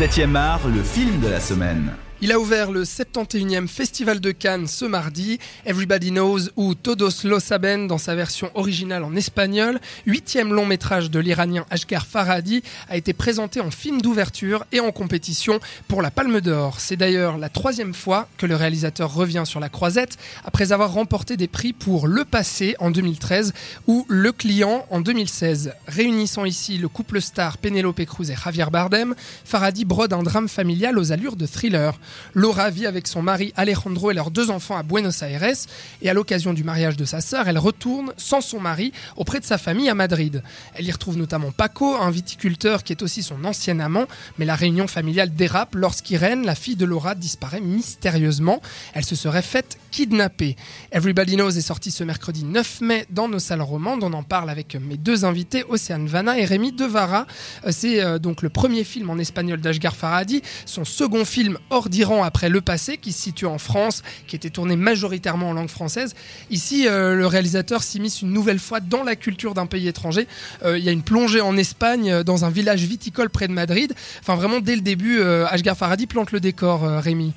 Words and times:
7e 0.00 0.34
art, 0.34 0.62
le 0.64 0.82
film 0.82 1.20
de 1.20 1.28
la 1.28 1.40
semaine. 1.40 1.92
Il 2.22 2.32
a 2.32 2.38
ouvert 2.38 2.70
le 2.70 2.84
71e 2.84 3.66
Festival 3.66 4.20
de 4.20 4.30
Cannes 4.30 4.66
ce 4.66 4.84
mardi. 4.84 5.38
Everybody 5.64 6.10
Knows 6.10 6.50
ou 6.54 6.74
Todos 6.74 7.24
lo 7.24 7.40
saben 7.40 7.86
dans 7.86 7.96
sa 7.96 8.14
version 8.14 8.50
originale 8.52 9.04
en 9.04 9.16
espagnol. 9.16 9.80
Huitième 10.04 10.52
long 10.52 10.66
métrage 10.66 11.10
de 11.10 11.18
l'Iranien 11.18 11.64
Ashgar 11.70 12.06
Farhadi 12.06 12.62
a 12.90 12.98
été 12.98 13.14
présenté 13.14 13.62
en 13.62 13.70
film 13.70 14.02
d'ouverture 14.02 14.66
et 14.70 14.80
en 14.80 14.92
compétition 14.92 15.60
pour 15.88 16.02
la 16.02 16.10
Palme 16.10 16.42
d'Or. 16.42 16.78
C'est 16.78 16.98
d'ailleurs 16.98 17.38
la 17.38 17.48
troisième 17.48 17.94
fois 17.94 18.28
que 18.36 18.44
le 18.44 18.54
réalisateur 18.54 19.14
revient 19.14 19.44
sur 19.46 19.58
la 19.58 19.70
croisette 19.70 20.18
après 20.44 20.72
avoir 20.72 20.92
remporté 20.92 21.38
des 21.38 21.48
prix 21.48 21.72
pour 21.72 22.06
Le 22.06 22.26
Passé 22.26 22.76
en 22.80 22.90
2013 22.90 23.54
ou 23.86 24.04
Le 24.10 24.30
Client 24.32 24.84
en 24.90 25.00
2016. 25.00 25.72
Réunissant 25.86 26.44
ici 26.44 26.76
le 26.76 26.88
couple 26.88 27.22
star 27.22 27.56
Penelope 27.56 28.04
Cruz 28.04 28.30
et 28.30 28.36
Javier 28.36 28.66
Bardem, 28.70 29.14
Farhadi 29.46 29.86
brode 29.86 30.12
un 30.12 30.22
drame 30.22 30.50
familial 30.50 30.98
aux 30.98 31.12
allures 31.12 31.36
de 31.36 31.46
thriller. 31.46 31.98
Laura 32.34 32.70
vit 32.70 32.86
avec 32.86 33.06
son 33.06 33.22
mari 33.22 33.52
Alejandro 33.56 34.10
et 34.10 34.14
leurs 34.14 34.30
deux 34.30 34.50
enfants 34.50 34.76
à 34.76 34.82
Buenos 34.82 35.22
Aires 35.22 35.40
et 36.02 36.10
à 36.10 36.14
l'occasion 36.14 36.52
du 36.52 36.64
mariage 36.64 36.96
de 36.96 37.04
sa 37.04 37.20
sœur, 37.20 37.48
elle 37.48 37.58
retourne 37.58 38.12
sans 38.16 38.40
son 38.40 38.60
mari 38.60 38.92
auprès 39.16 39.40
de 39.40 39.44
sa 39.44 39.58
famille 39.58 39.88
à 39.88 39.94
Madrid. 39.94 40.42
Elle 40.74 40.86
y 40.86 40.92
retrouve 40.92 41.16
notamment 41.16 41.50
Paco, 41.50 41.96
un 41.96 42.10
viticulteur 42.10 42.84
qui 42.84 42.92
est 42.92 43.02
aussi 43.02 43.22
son 43.22 43.44
ancien 43.44 43.80
amant, 43.80 44.06
mais 44.38 44.44
la 44.44 44.54
réunion 44.54 44.86
familiale 44.86 45.34
dérape 45.34 45.74
lorsqu'Irène, 45.74 46.44
la 46.44 46.54
fille 46.54 46.76
de 46.76 46.84
Laura, 46.84 47.14
disparaît 47.14 47.60
mystérieusement. 47.60 48.60
Elle 48.94 49.04
se 49.04 49.16
serait 49.16 49.42
faite 49.42 49.78
kidnapper. 49.90 50.56
Everybody 50.92 51.36
Knows 51.36 51.50
est 51.50 51.60
sorti 51.60 51.90
ce 51.90 52.04
mercredi 52.04 52.44
9 52.44 52.80
mai 52.82 53.06
dans 53.10 53.28
nos 53.28 53.38
salles 53.38 53.62
romandes. 53.62 54.04
On 54.04 54.12
en 54.12 54.22
parle 54.22 54.50
avec 54.50 54.76
mes 54.76 54.96
deux 54.96 55.24
invités, 55.24 55.64
Océane 55.68 56.06
Vanna 56.06 56.38
et 56.38 56.44
Rémi 56.44 56.72
Devara. 56.72 57.26
Euh, 57.66 57.70
c'est 57.72 58.02
euh, 58.02 58.18
donc 58.18 58.42
le 58.42 58.50
premier 58.50 58.84
film 58.84 59.10
en 59.10 59.18
espagnol 59.18 59.60
d'Ashgar 59.60 59.96
Farhadi, 59.96 60.42
son 60.66 60.84
second 60.84 61.24
film 61.24 61.58
hors 61.70 61.88
d'Iran 62.00 62.22
après 62.22 62.48
Le 62.48 62.62
Passé, 62.62 62.96
qui 62.96 63.12
se 63.12 63.20
situe 63.20 63.46
en 63.46 63.58
France, 63.58 64.02
qui 64.26 64.36
était 64.36 64.48
tourné 64.48 64.76
majoritairement 64.76 65.50
en 65.50 65.52
langue 65.52 65.68
française. 65.68 66.14
Ici, 66.50 66.86
euh, 66.88 67.14
le 67.14 67.26
réalisateur 67.26 67.82
s'immisce 67.82 68.22
une 68.22 68.32
nouvelle 68.32 68.58
fois 68.58 68.80
dans 68.80 69.02
la 69.02 69.16
culture 69.16 69.52
d'un 69.52 69.66
pays 69.66 69.86
étranger. 69.86 70.26
il 70.64 70.82
y 70.82 70.88
a 70.88 70.92
une 70.92 71.02
plongée 71.02 71.40
en 71.40 71.56
Espagne, 71.56 72.22
dans 72.22 72.44
un 72.44 72.50
village 72.50 72.82
viticole 72.84 73.28
près 73.28 73.48
de 73.48 73.52
Madrid. 73.52 73.92
Enfin, 74.20 74.34
vraiment, 74.34 74.60
dès 74.60 74.76
le 74.76 74.82
début, 74.82 75.20
Ashgar 75.22 75.76
Farhadi 75.76 76.06
plante 76.06 76.32
le 76.32 76.40
décor, 76.40 76.82
Rémi. 76.82 77.34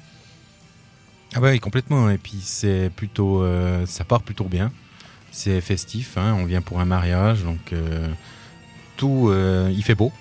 Ah 1.36 1.40
bah 1.40 1.50
oui, 1.52 1.60
complètement. 1.60 2.10
Et 2.10 2.18
puis 2.18 2.40
c'est 2.42 2.92
plutôt, 2.96 3.42
euh, 3.42 3.86
ça 3.86 4.04
part 4.04 4.22
plutôt 4.22 4.46
bien. 4.46 4.72
C'est 5.32 5.62
festif. 5.62 6.18
Hein. 6.18 6.36
On 6.40 6.46
vient 6.46 6.62
pour 6.62 6.80
un 6.80 6.86
mariage, 6.86 7.44
donc 7.44 7.74
euh, 7.74 8.08
tout, 8.98 9.30
euh, 9.30 9.72
il 9.76 9.84
fait 9.84 9.96
beau. 9.96 10.12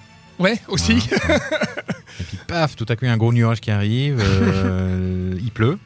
Ouais, 0.43 0.59
aussi. 0.69 0.93
Et 2.21 2.25
puis 2.25 2.39
paf, 2.47 2.77
tout 2.77 2.87
à 2.89 2.97
coup, 2.97 3.05
il 3.05 3.09
y 3.09 3.11
a 3.11 3.15
un 3.15 3.19
gros 3.19 3.33
nuage 3.33 3.61
qui 3.61 3.71
arrive. 3.71 4.23
il 5.43 5.51
pleut. 5.51 5.79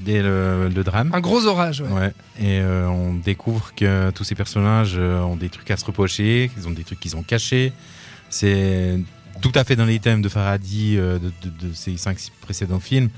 Dès 0.00 0.22
le, 0.22 0.70
drame. 0.84 1.10
Un 1.12 1.20
gros 1.20 1.46
orage, 1.46 1.80
ouais. 1.80 1.92
ouais. 1.92 2.12
Et 2.40 2.62
on 2.62 3.14
découvre 3.14 3.74
que 3.74 4.10
tous 4.10 4.24
ces 4.24 4.34
personnages 4.34 4.96
ont 4.96 5.36
des 5.36 5.48
trucs 5.48 5.70
à 5.70 5.76
se 5.76 5.84
reprocher, 5.84 6.50
qu'ils 6.54 6.68
ont 6.68 6.70
des 6.70 6.84
trucs 6.84 7.00
qu'ils 7.00 7.16
ont 7.16 7.22
cachés. 7.22 7.72
C'est 8.30 8.98
tout 9.42 9.52
à 9.54 9.64
fait 9.64 9.76
dans 9.76 9.84
les 9.84 9.98
thèmes 9.98 10.22
de 10.22 10.28
Faradi 10.28 10.96
de, 10.96 11.18
de, 11.18 11.68
de, 11.68 11.74
ces 11.74 11.96
cinq 11.96 12.18
précédents 12.40 12.80
films. 12.80 13.10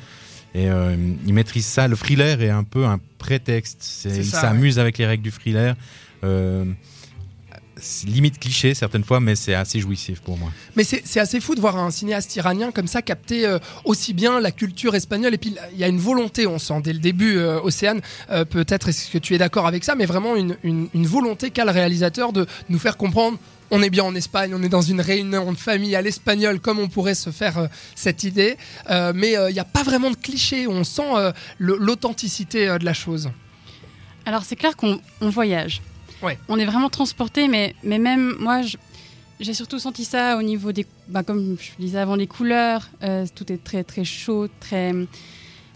Et 0.54 0.68
euh, 0.68 0.96
il 1.26 1.34
maîtrise 1.34 1.66
ça. 1.66 1.88
Le 1.88 1.96
thriller 1.96 2.40
est 2.42 2.50
un 2.50 2.64
peu 2.64 2.86
un 2.86 2.98
prétexte. 3.18 4.06
il 4.06 4.24
s'amuse 4.24 4.78
avec 4.78 4.98
les 4.98 5.06
règles 5.06 5.22
du 5.22 5.30
thriller. 5.30 5.76
Euh, 6.24 6.64
limite 8.06 8.38
cliché 8.38 8.74
certaines 8.74 9.04
fois, 9.04 9.20
mais 9.20 9.36
c'est 9.36 9.54
assez 9.54 9.80
jouissif 9.80 10.20
pour 10.20 10.36
moi. 10.38 10.50
Mais 10.76 10.84
c'est 10.84 11.20
assez 11.20 11.40
fou 11.40 11.54
de 11.54 11.60
voir 11.60 11.76
un 11.76 11.90
cinéaste 11.90 12.34
iranien 12.36 12.70
comme 12.70 12.86
ça 12.86 13.02
capter 13.02 13.46
euh, 13.46 13.58
aussi 13.84 14.14
bien 14.14 14.40
la 14.40 14.50
culture 14.50 14.94
espagnole. 14.94 15.34
Et 15.34 15.38
puis 15.38 15.54
il 15.72 15.78
y 15.78 15.84
a 15.84 15.88
une 15.88 16.00
volonté, 16.00 16.46
on 16.46 16.58
sent 16.58 16.80
dès 16.82 16.92
le 16.92 16.98
début, 16.98 17.38
Océane, 17.38 18.00
peut-être 18.50 18.88
est-ce 18.88 19.10
que 19.10 19.18
tu 19.18 19.34
es 19.34 19.38
d'accord 19.38 19.66
avec 19.66 19.84
ça, 19.84 19.94
mais 19.94 20.06
vraiment 20.06 20.36
une, 20.36 20.56
une 20.62 21.06
volonté 21.06 21.50
qu'a 21.50 21.64
le 21.64 21.70
réalisateur 21.70 22.32
de 22.32 22.46
nous 22.68 22.78
faire 22.78 22.96
comprendre 22.96 23.38
on 23.70 23.82
est 23.82 23.90
bien 23.90 24.04
en 24.04 24.14
Espagne, 24.14 24.52
on 24.54 24.62
est 24.62 24.68
dans 24.68 24.82
une 24.82 25.00
réunion 25.00 25.52
de 25.52 25.58
famille 25.58 25.94
à 25.94 26.02
l'espagnol, 26.02 26.60
comme 26.60 26.78
on 26.78 26.88
pourrait 26.88 27.14
se 27.14 27.30
faire 27.30 27.58
euh, 27.58 27.66
cette 27.94 28.24
idée. 28.24 28.56
Euh, 28.90 29.12
mais 29.14 29.32
il 29.32 29.36
euh, 29.36 29.52
n'y 29.52 29.60
a 29.60 29.64
pas 29.64 29.82
vraiment 29.82 30.10
de 30.10 30.16
cliché, 30.16 30.66
on 30.66 30.84
sent 30.84 31.02
l'authenticité 31.58 32.66
de 32.78 32.84
la 32.84 32.94
chose. 32.94 33.30
Alors 34.24 34.42
c'est 34.44 34.56
clair 34.56 34.76
qu'on 34.76 35.00
voyage. 35.20 35.80
Ouais. 36.22 36.38
On 36.48 36.58
est 36.58 36.64
vraiment 36.64 36.90
transporté, 36.90 37.48
mais, 37.48 37.74
mais 37.82 37.98
même 37.98 38.34
moi, 38.40 38.60
j'ai 39.40 39.54
surtout 39.54 39.78
senti 39.78 40.04
ça 40.04 40.36
au 40.36 40.42
niveau 40.42 40.72
des. 40.72 40.86
Bah, 41.08 41.22
comme 41.22 41.56
je 41.60 41.70
disais 41.78 41.98
avant, 41.98 42.16
les 42.16 42.26
couleurs. 42.26 42.88
tout 43.34 43.52
est 43.52 43.62
très, 43.62 43.84
très 43.84 44.04
chaud, 44.04 44.48
très, 44.60 44.92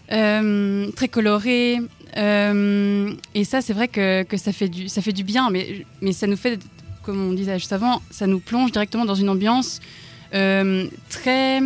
très 0.09 1.09
coloré. 1.09 1.79
et 2.17 3.45
ça, 3.45 3.61
c'est 3.61 3.73
vrai 3.73 3.89
que, 3.89 4.23
que, 4.25 4.37
ça, 4.37 4.53
fait 4.53 4.69
du, 4.69 4.89
ça 4.89 5.01
fait 5.01 5.13
du 5.13 5.25
bien, 5.25 5.51
mais, 5.51 5.87
mais 6.01 6.13
ça 6.13 6.27
nous 6.27 6.37
fait 6.37 6.59
comme 7.03 7.31
on 7.31 7.33
disait 7.33 7.59
juste 7.59 7.73
avant, 7.73 8.01
ça 8.11 8.27
nous 8.27 8.41
plonge 8.41 8.73
directement 8.73 9.05
dans 9.05 9.15
une 9.15 9.29
ambiance 9.29 9.81
euh, 10.35 10.87
très 11.09 11.61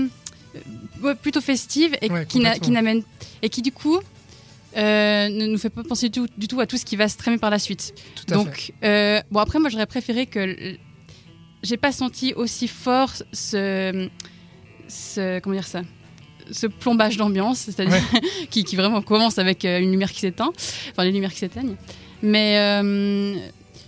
plutôt 1.23 1.41
festive 1.41 1.95
et 2.01 2.09
qui, 2.27 2.41
n'amène 2.71 3.03
et 3.43 3.49
qui 3.51 3.63
du 3.63 3.71
coup 3.71 4.01
euh, 4.77 5.29
ne 5.29 5.47
nous 5.47 5.59
fait 5.59 5.71
pas 5.71 5.83
penser 5.83 6.09
du 6.09 6.49
tout, 6.49 6.61
à 6.61 6.67
tout 6.67 6.77
ce 6.77 6.85
qui 6.85 6.97
va 6.97 7.09
se 7.09 7.17
tramer 7.17 7.39
par 7.39 7.51
la 7.51 7.59
suite. 7.59 7.95
Donc 8.29 8.73
euh, 8.85 9.21
bon 9.31 9.41
après 9.41 9.59
moi 9.59 9.69
j'aurais 9.71 9.87
préféré 9.87 10.27
que 10.27 10.77
j'ai 11.63 11.77
pas 11.77 11.93
senti 11.93 12.35
aussi 12.35 12.69
fort 12.69 13.13
ce, 13.33 14.09
ce 14.89 15.39
comment 15.41 15.55
dire 15.55 15.67
ça? 15.67 15.83
Ce 16.51 16.69
plombage 16.69 17.17
d'ambiance, 17.17 17.59
c'est-à-dire 17.59 18.01
qui, 18.51 18.63
qui, 18.63 18.77
vraiment 18.77 19.03
commence 19.03 19.39
avec 19.39 19.65
une 19.65 19.91
lumière 19.91 20.13
qui 20.13 20.21
s'éteint, 20.21 20.53
enfin 20.93 21.05
les 21.05 21.11
lumières 21.13 21.33
qui 21.33 21.41
s'éteignent. 21.41 21.77
Mais 22.23 22.57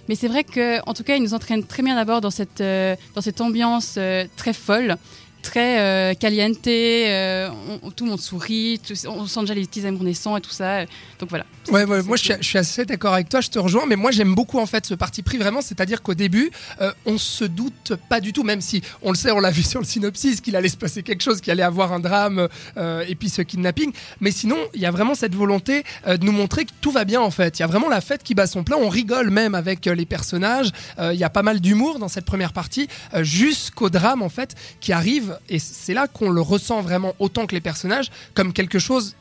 mais 0.09 0.15
c'est 0.15 0.28
vrai 0.28 0.43
qu'en 0.43 0.94
tout 0.94 1.05
cas, 1.05 1.16
il 1.16 1.22
nous 1.22 1.34
entraîne 1.34 1.65
très 1.65 1.82
bien 1.82 1.94
d'abord 1.94 2.20
dans 2.20 2.31
cette, 2.31 2.62
euh, 2.62 2.97
dans 3.15 3.20
cette 3.20 3.41
ambiance 3.41 3.97
euh, 3.99 4.25
très 4.37 4.55
folle 4.55 4.97
très 5.43 5.81
euh, 5.81 6.15
caliente, 6.15 6.66
euh, 6.66 7.49
tout 7.97 8.04
le 8.04 8.10
monde 8.10 8.21
sourit, 8.21 8.81
on 9.06 9.26
sent 9.26 9.41
déjà 9.41 9.54
les 9.54 9.66
petits 9.66 9.87
amours 9.87 10.04
naissants 10.04 10.37
et 10.37 10.41
tout 10.41 10.50
ça. 10.50 10.84
Donc 11.19 11.31
voilà. 11.31 11.44
Ouais, 11.71 11.87
moi 11.87 12.16
je 12.16 12.34
suis, 12.41 12.59
assez 12.59 12.84
d'accord 12.84 13.15
avec 13.15 13.28
toi, 13.28 13.41
je 13.41 13.50
te 13.50 13.59
rejoins, 13.59 13.87
mais 13.87 13.97
moi 13.97 14.10
j'aime 14.10 14.34
beaucoup 14.34 14.59
en 14.59 14.66
fait 14.66 14.87
ce 14.87 14.94
parti 14.94 15.22
pris 15.22 15.38
vraiment, 15.38 15.60
c'est-à-dire 15.60 16.03
qu'au 16.03 16.15
début, 16.15 16.50
euh, 16.81 16.93
on 17.06 17.19
se 17.19 17.44
doute 17.44 17.93
pas 18.09 18.21
du 18.21 18.32
tout, 18.32 18.43
même 18.43 18.60
si 18.60 18.82
on 19.03 19.10
le 19.10 19.16
sait, 19.16 19.31
on 19.31 19.41
l'a 19.41 19.50
vu 19.59 19.62
sur 19.62 19.81
le 19.81 19.87
synopsis, 19.87 20.41
qu'il 20.41 20.56
allait 20.56 20.69
se 20.69 20.76
passer 20.76 21.03
quelque 21.03 21.22
chose, 21.22 21.41
qu'il 21.41 21.50
allait 21.50 21.62
avoir 21.62 21.93
un 21.93 22.00
drame 22.00 22.49
et 22.76 23.15
puis 23.15 23.28
ce 23.28 23.43
kidnapping, 23.43 23.93
mais 24.20 24.31
sinon 24.31 24.56
il 24.75 24.81
y 24.81 24.87
a 24.87 24.91
vraiment 24.91 25.15
cette 25.15 25.34
volonté 25.34 25.84
de 26.06 26.25
nous 26.25 26.32
montrer 26.32 26.65
que 26.65 26.70
tout 26.81 26.91
va 26.91 27.05
bien 27.05 27.20
en 27.20 27.31
fait. 27.31 27.59
Il 27.59 27.62
y 27.62 27.65
a 27.65 27.66
vraiment 27.66 27.88
la 27.88 28.00
fête 28.00 28.22
qui 28.22 28.34
bat 28.34 28.47
son 28.47 28.65
plein, 28.65 28.76
on 28.76 28.88
rigole 28.88 29.31
même 29.31 29.55
avec 29.55 29.87
les 29.87 30.06
personnages, 30.06 30.70
il 30.99 31.19
y 31.19 31.25
a 31.25 31.31
pas 31.31 31.43
mal 31.43 31.60
d'humour 31.60 31.99
dans 31.99 32.09
cette 32.09 32.25
première 32.25 32.53
partie, 32.53 32.88
jusqu'au 33.20 33.91
drame 33.91 34.22
en 34.22 34.28
fait 34.28 34.55
qui 34.81 34.93
arrive 34.93 35.28
et 35.49 35.59
c'est 35.59 35.94
là 35.94 36.09
qu'on 36.09 36.31
le 36.31 36.41
ressent 36.41 36.81
vraiment 36.83 37.15
autant 37.19 37.47
que 37.47 37.55
les 37.55 37.61
personnages 37.61 38.11
comme 38.34 38.53
quelque 38.53 38.78
chose 38.78 39.16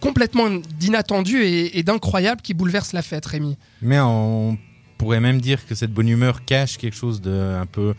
complètement 0.00 0.50
d'inattendu 0.78 1.42
et, 1.42 1.82
d'incroyable 1.82 2.40
qui 2.42 2.54
bouleverse 2.54 2.92
la 2.92 3.02
fête, 3.02 3.26
Rémi. 3.26 3.56
Mais 3.82 3.98
on 4.00 4.58
pourrait 4.98 5.20
même 5.20 5.40
dire 5.40 5.66
que 5.66 5.74
cette 5.74 5.92
bonne 5.92 6.08
humeur 6.08 6.44
cache 6.44 6.78
quelque 6.78 6.96
chose 6.96 7.20
de 7.20 7.56
un 7.60 7.66
peu. 7.66 7.94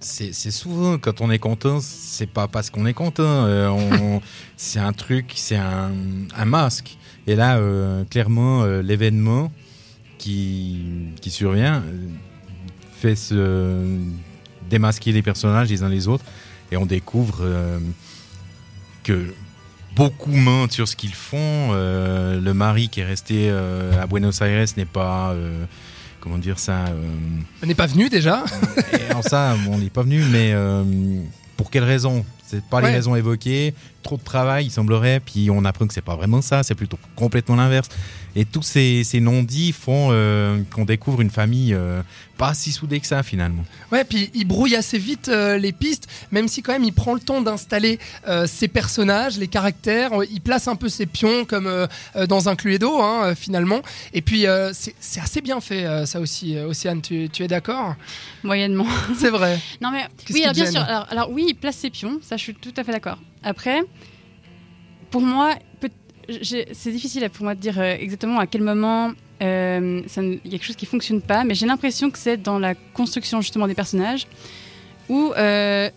C'est 0.00 0.32
souvent 0.32 0.96
quand 0.96 1.20
on 1.20 1.30
est 1.30 1.40
content, 1.40 1.80
c'est 1.80 2.30
pas 2.30 2.46
parce 2.46 2.70
qu'on 2.70 2.86
est 2.86 2.94
content. 2.94 3.24
Euh, 3.46 4.18
c'est 4.56 4.78
un 4.78 4.92
truc, 4.92 5.32
c'est 5.34 5.56
un, 5.56 5.90
masque. 6.46 6.96
Et 7.26 7.34
là, 7.34 7.58
euh, 7.58 8.04
clairement, 8.04 8.62
euh, 8.62 8.80
l'événement 8.80 9.52
qui, 10.18 11.10
qui 11.20 11.30
survient 11.30 11.82
fait 12.92 13.16
se 13.16 13.98
démasquer 14.68 15.12
les 15.12 15.22
personnages 15.22 15.68
les 15.68 15.82
uns 15.82 15.88
les 15.88 16.08
autres. 16.08 16.24
Et 16.70 16.76
on 16.76 16.86
découvre 16.86 17.38
euh, 17.40 17.78
que 19.02 19.34
beaucoup 19.96 20.32
mentent 20.32 20.72
sur 20.72 20.86
ce 20.86 20.96
qu'ils 20.96 21.14
font. 21.14 21.70
Euh, 21.72 22.40
le 22.40 22.54
mari 22.54 22.88
qui 22.88 23.00
est 23.00 23.04
resté 23.04 23.48
euh, 23.50 24.00
à 24.00 24.06
Buenos 24.06 24.40
Aires 24.40 24.66
n'est 24.76 24.84
pas 24.84 25.34
comment 26.20 26.38
dire 26.38 26.58
ça 26.58 26.84
n'est 27.64 27.74
pas 27.74 27.86
venu 27.86 28.08
déjà. 28.08 28.44
Et 28.92 29.12
en 29.14 29.22
ça 29.22 29.56
on 29.68 29.78
n'est 29.78 29.90
pas 29.90 30.02
venu 30.02 30.22
mais 30.30 30.54
pour 31.56 31.70
quelle 31.70 31.84
raison? 31.84 32.24
C'est 32.48 32.64
pas 32.64 32.80
les 32.80 32.88
raisons 32.88 33.14
évoquées, 33.14 33.74
trop 34.02 34.16
de 34.16 34.22
travail, 34.22 34.66
il 34.66 34.70
semblerait, 34.70 35.20
puis 35.20 35.50
on 35.50 35.64
apprend 35.64 35.86
que 35.86 35.94
c'est 35.94 36.00
pas 36.00 36.16
vraiment 36.16 36.40
ça, 36.40 36.62
c'est 36.62 36.74
plutôt 36.74 36.98
complètement 37.14 37.56
l'inverse. 37.56 37.88
Et 38.36 38.44
tous 38.44 38.62
ces, 38.62 39.04
ces 39.04 39.20
non-dits 39.20 39.72
font 39.72 40.08
euh, 40.12 40.62
qu'on 40.72 40.84
découvre 40.84 41.20
une 41.20 41.30
famille 41.30 41.74
euh, 41.74 42.02
pas 42.36 42.54
si 42.54 42.70
soudée 42.70 43.00
que 43.00 43.06
ça 43.06 43.22
finalement. 43.22 43.64
Ouais, 43.90 44.04
puis 44.04 44.30
il 44.34 44.46
brouille 44.46 44.76
assez 44.76 44.98
vite 44.98 45.28
euh, 45.28 45.58
les 45.58 45.72
pistes, 45.72 46.06
même 46.30 46.46
si 46.46 46.62
quand 46.62 46.72
même 46.72 46.84
il 46.84 46.92
prend 46.92 47.14
le 47.14 47.20
temps 47.20 47.40
d'installer 47.40 47.98
euh, 48.28 48.46
ses 48.46 48.68
personnages, 48.68 49.38
les 49.38 49.48
caractères, 49.48 50.10
il 50.30 50.40
place 50.40 50.68
un 50.68 50.76
peu 50.76 50.88
ses 50.88 51.06
pions 51.06 51.44
comme 51.44 51.68
dans 52.28 52.48
un 52.48 52.54
Cluedo 52.56 53.00
hein, 53.02 53.34
finalement. 53.34 53.82
Et 54.14 54.22
puis 54.22 54.46
euh, 54.46 54.72
c'est 54.72 55.20
assez 55.20 55.40
bien 55.40 55.60
fait 55.60 55.84
euh, 55.84 56.06
ça 56.06 56.20
aussi, 56.20 56.56
Océane, 56.58 57.02
tu, 57.02 57.28
tu 57.30 57.42
es 57.42 57.48
d'accord? 57.48 57.94
Moyennement. 58.42 58.86
C'est 59.18 59.30
vrai. 59.30 59.58
Non 59.80 59.90
mais 59.90 60.06
Qu'est-ce 60.24 60.32
oui, 60.32 60.42
alors, 60.42 60.54
bien 60.54 60.70
sûr. 60.70 60.80
Alors, 60.80 61.06
alors 61.10 61.30
oui, 61.30 61.46
il 61.48 61.54
place 61.54 61.76
ses 61.76 61.90
pions, 61.90 62.18
ça 62.22 62.36
je 62.38 62.42
suis 62.44 62.54
tout 62.54 62.72
à 62.76 62.84
fait 62.84 62.92
d'accord. 62.92 63.18
Après, 63.42 63.82
pour 65.10 65.20
moi, 65.20 65.54
c'est 66.42 66.92
difficile 66.92 67.28
pour 67.30 67.44
moi 67.44 67.54
de 67.54 67.60
dire 67.60 67.78
euh, 67.78 67.96
exactement 67.98 68.38
à 68.38 68.46
quel 68.46 68.62
moment 68.62 69.12
euh, 69.42 70.02
ne- 70.16 70.22
il 70.22 70.34
y 70.44 70.48
a 70.48 70.50
quelque 70.58 70.64
chose 70.64 70.76
qui 70.76 70.86
fonctionne 70.86 71.22
pas, 71.22 71.44
mais 71.44 71.54
j'ai 71.54 71.66
l'impression 71.66 72.10
que 72.10 72.18
c'est 72.18 72.36
dans 72.36 72.58
la 72.58 72.74
construction 72.74 73.40
justement 73.40 73.66
des 73.66 73.74
personnages 73.74 74.26
où 75.08 75.32
euh, 75.36 75.90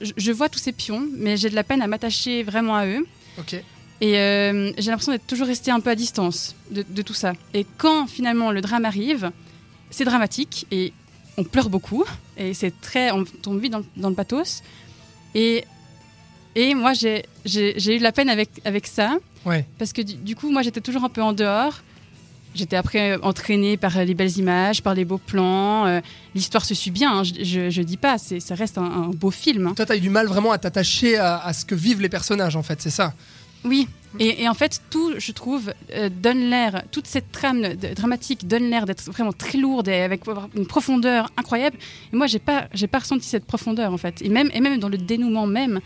je, 0.00 0.32
vois 0.32 0.48
tous 0.48 0.58
ces 0.58 0.72
pions, 0.72 1.06
mais 1.16 1.36
j'ai 1.36 1.50
de 1.50 1.54
la 1.54 1.64
peine 1.64 1.82
à 1.82 1.86
m'attacher 1.86 2.42
vraiment 2.42 2.76
à 2.76 2.86
eux. 2.86 3.06
Ok. 3.38 3.54
Et 4.02 4.18
euh, 4.18 4.72
j'ai 4.78 4.90
l'impression 4.90 5.12
d'être 5.12 5.26
toujours 5.26 5.46
resté 5.46 5.70
un 5.70 5.80
peu 5.80 5.90
à 5.90 5.94
distance 5.94 6.54
de, 6.70 6.82
de 6.88 7.02
tout 7.02 7.12
ça. 7.12 7.34
Et 7.52 7.66
quand 7.76 8.06
finalement 8.06 8.50
le 8.50 8.62
drame 8.62 8.86
arrive, 8.86 9.30
c'est 9.90 10.04
dramatique 10.04 10.66
et 10.70 10.94
on 11.36 11.44
pleure 11.44 11.68
beaucoup. 11.68 12.04
Et 12.38 12.54
c'est 12.54 12.80
très. 12.80 13.10
On 13.10 13.24
tombe 13.24 13.60
vite 13.60 13.74
dans 13.96 14.08
le 14.08 14.14
pathos. 14.14 14.62
Et, 15.34 15.64
et 16.54 16.74
moi, 16.74 16.92
j'ai 16.94 17.24
eu 17.44 17.98
de 17.98 18.02
la 18.02 18.12
peine 18.12 18.28
avec, 18.28 18.50
avec 18.64 18.86
ça. 18.86 19.16
Ouais. 19.46 19.64
Parce 19.78 19.92
que 19.92 20.02
du, 20.02 20.14
du 20.14 20.36
coup, 20.36 20.50
moi, 20.50 20.62
j'étais 20.62 20.80
toujours 20.80 21.04
un 21.04 21.08
peu 21.08 21.22
en 21.22 21.32
dehors. 21.32 21.80
J'étais 22.52 22.74
après 22.74 23.16
entraînée 23.22 23.76
par 23.76 24.04
les 24.04 24.12
belles 24.12 24.36
images, 24.36 24.82
par 24.82 24.94
les 24.94 25.04
beaux 25.04 25.18
plans. 25.18 25.86
euh, 25.86 26.00
L'histoire 26.34 26.64
se 26.64 26.74
suit 26.74 26.90
bien, 26.90 27.18
hein, 27.18 27.22
je, 27.22 27.44
je, 27.44 27.70
je 27.70 27.80
dis 27.82 27.96
pas, 27.96 28.18
c'est- 28.18 28.40
ça 28.40 28.56
reste 28.56 28.76
un, 28.76 28.82
un 28.82 29.06
beau 29.10 29.30
film. 29.30 29.68
hein. 29.68 29.74
Toi, 29.76 29.86
t'as 29.86 29.96
eu 29.96 30.00
du 30.00 30.10
mal 30.10 30.26
vraiment 30.26 30.50
à 30.50 30.58
t'attacher 30.58 31.16
à, 31.16 31.38
à 31.38 31.52
ce 31.52 31.64
que 31.64 31.76
vivent 31.76 32.00
les 32.00 32.08
personnages 32.08 32.56
en 32.56 32.64
fait, 32.64 32.82
c'est 32.82 32.90
ça? 32.90 33.14
Oui, 33.64 33.88
et, 34.18 34.42
et 34.42 34.48
en 34.48 34.54
fait, 34.54 34.80
tout, 34.90 35.12
je 35.18 35.32
trouve, 35.32 35.72
euh, 35.94 36.08
donne 36.08 36.50
l'air, 36.50 36.82
toute 36.90 37.06
cette 37.06 37.30
trame 37.30 37.62
dramatique 37.94 38.48
donne 38.48 38.70
l'air 38.70 38.86
d'être 38.86 39.04
vraiment 39.04 39.32
très 39.32 39.58
lourde 39.58 39.86
et 39.88 40.00
avec 40.00 40.22
une 40.56 40.66
profondeur 40.66 41.30
incroyable. 41.36 41.76
Et 42.12 42.16
moi, 42.16 42.26
j'ai 42.26 42.38
pas, 42.38 42.68
j'ai 42.74 42.86
pas 42.88 42.98
ressenti 43.00 43.26
cette 43.28 43.44
profondeur 43.44 43.92
en 43.92 43.98
fait. 43.98 44.20
Et 44.22 44.28
même, 44.28 44.50
et 44.54 44.60
même 44.60 44.78
dans 44.78 44.88
le 44.88 44.98
dénouement 44.98 45.46
même, 45.46 45.80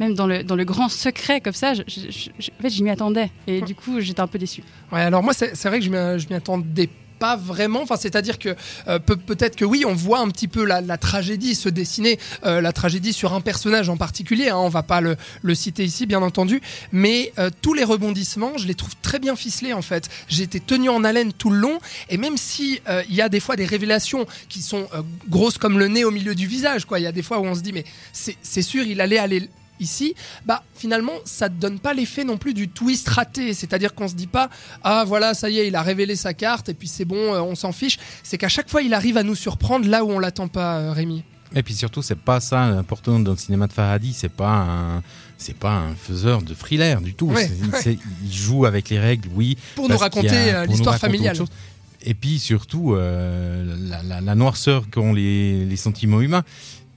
même 0.00 0.14
dans 0.14 0.26
le, 0.26 0.42
dans 0.44 0.56
le 0.56 0.64
grand 0.64 0.88
secret 0.88 1.40
comme 1.40 1.52
ça, 1.54 1.74
je, 1.74 1.82
je- 1.88 2.30
je- 2.38 2.50
en 2.50 2.62
fait, 2.62 2.70
j'y 2.70 2.82
m'y 2.82 2.90
attendais. 2.90 3.30
Et 3.46 3.60
du 3.60 3.74
coup, 3.74 4.00
j'étais 4.00 4.20
un 4.20 4.26
peu 4.26 4.38
déçue. 4.38 4.62
Ouais, 4.92 5.00
alors 5.00 5.22
moi, 5.22 5.32
c'est 5.34 5.52
vrai 5.64 5.78
que 5.80 5.84
je 5.84 5.90
m'y- 5.90 6.18
je 6.20 6.28
m'y 6.28 6.34
attendais 6.34 6.88
pas 7.18 7.36
vraiment. 7.36 7.82
Enfin, 7.82 7.96
c'est-à-dire 7.96 8.38
que 8.38 8.54
euh, 8.88 8.98
peut- 8.98 9.16
peut-être 9.16 9.56
que 9.56 9.64
oui, 9.64 9.84
on 9.86 9.94
voit 9.94 10.20
un 10.20 10.28
petit 10.28 10.48
peu 10.48 10.64
la, 10.64 10.82
tragédie 10.98 11.54
se 11.54 11.68
dessiner, 11.68 12.18
euh, 12.44 12.60
la 12.60 12.72
tragédie 12.72 13.12
sur 13.12 13.32
un 13.34 13.40
personnage 13.40 13.88
en 13.88 13.96
particulier. 13.96 14.48
Hein, 14.48 14.56
on 14.58 14.68
va 14.68 14.82
pas 14.82 15.00
le, 15.00 15.16
le 15.42 15.54
citer 15.54 15.84
ici, 15.84 16.06
bien 16.06 16.22
entendu, 16.22 16.60
mais 16.92 17.32
euh, 17.38 17.50
tous 17.62 17.74
les 17.74 17.84
rebondissements, 17.84 18.56
je 18.58 18.66
les 18.66 18.74
trouve 18.74 18.94
très 19.02 19.18
bien 19.18 19.36
ficelés 19.36 19.72
en 19.72 19.82
fait. 19.82 20.08
J'ai 20.28 20.44
été 20.44 20.60
tenu 20.60 20.88
en 20.88 21.04
haleine 21.04 21.32
tout 21.32 21.50
le 21.50 21.58
long, 21.58 21.78
et 22.08 22.16
même 22.18 22.36
si 22.36 22.80
il 23.08 23.14
y 23.14 23.20
a 23.20 23.28
des 23.28 23.40
fois 23.40 23.56
des 23.56 23.64
révélations 23.64 24.26
qui 24.48 24.62
sont 24.62 24.88
grosses 25.28 25.58
comme 25.58 25.78
le 25.78 25.88
nez 25.88 26.04
au 26.04 26.10
milieu 26.10 26.34
du 26.34 26.46
visage, 26.46 26.84
quoi. 26.84 26.98
Il 27.00 27.02
y 27.02 27.06
a 27.06 27.12
des 27.12 27.22
fois 27.22 27.38
où 27.38 27.44
on 27.44 27.54
se 27.54 27.60
dit 27.60 27.72
mais 27.72 27.84
c'est 28.12 28.62
sûr, 28.62 28.84
il 28.84 29.00
allait 29.00 29.18
aller 29.18 29.48
ici, 29.80 30.14
bah 30.46 30.62
finalement 30.74 31.12
ça 31.24 31.48
ne 31.48 31.54
donne 31.56 31.78
pas 31.78 31.94
l'effet 31.94 32.24
non 32.24 32.36
plus 32.38 32.54
du 32.54 32.68
twist 32.68 33.08
raté, 33.08 33.54
c'est-à-dire 33.54 33.94
qu'on 33.94 34.08
se 34.08 34.14
dit 34.14 34.26
pas 34.26 34.48
ah 34.82 35.04
voilà 35.06 35.34
ça 35.34 35.50
y 35.50 35.58
est 35.58 35.68
il 35.68 35.76
a 35.76 35.82
révélé 35.82 36.16
sa 36.16 36.34
carte 36.34 36.68
et 36.68 36.74
puis 36.74 36.88
c'est 36.88 37.04
bon 37.04 37.34
euh, 37.34 37.40
on 37.40 37.54
s'en 37.54 37.72
fiche, 37.72 37.98
c'est 38.22 38.38
qu'à 38.38 38.48
chaque 38.48 38.68
fois 38.70 38.82
il 38.82 38.94
arrive 38.94 39.16
à 39.16 39.22
nous 39.22 39.34
surprendre 39.34 39.88
là 39.88 40.04
où 40.04 40.10
on 40.10 40.18
l'attend 40.18 40.48
pas 40.48 40.78
euh, 40.78 40.92
Rémi. 40.92 41.22
Et 41.54 41.62
puis 41.62 41.74
surtout, 41.74 42.02
c'est 42.02 42.18
pas 42.18 42.40
ça 42.40 42.60
important 42.64 43.20
dans 43.20 43.30
le 43.30 43.36
cinéma 43.36 43.68
de 43.68 43.72
Farhadi, 43.72 44.12
c'est 44.12 44.28
pas 44.28 44.50
un. 44.68 45.02
C'est 45.38 45.54
pas 45.56 45.70
un 45.76 45.94
faiseur 45.94 46.42
de 46.42 46.54
thriller 46.54 47.00
du 47.00 47.14
tout. 47.14 47.28
Ouais, 47.28 47.48
ouais. 47.84 47.98
il 48.24 48.32
joue 48.32 48.64
avec 48.66 48.88
les 48.90 48.98
règles, 48.98 49.28
oui. 49.34 49.56
Pour 49.76 49.88
nous 49.88 49.96
raconter 49.96 50.52
euh, 50.52 50.66
l'histoire 50.66 50.98
familiale. 50.98 51.36
Et 52.02 52.14
puis 52.14 52.40
surtout, 52.40 52.94
euh, 52.94 53.76
la, 53.88 54.02
la- 54.02 54.20
la 54.20 54.34
noirceur 54.34 54.90
qu'ont 54.90 55.12
les, 55.12 55.64
les 55.64 55.76
sentiments 55.76 56.20
humains. 56.20 56.42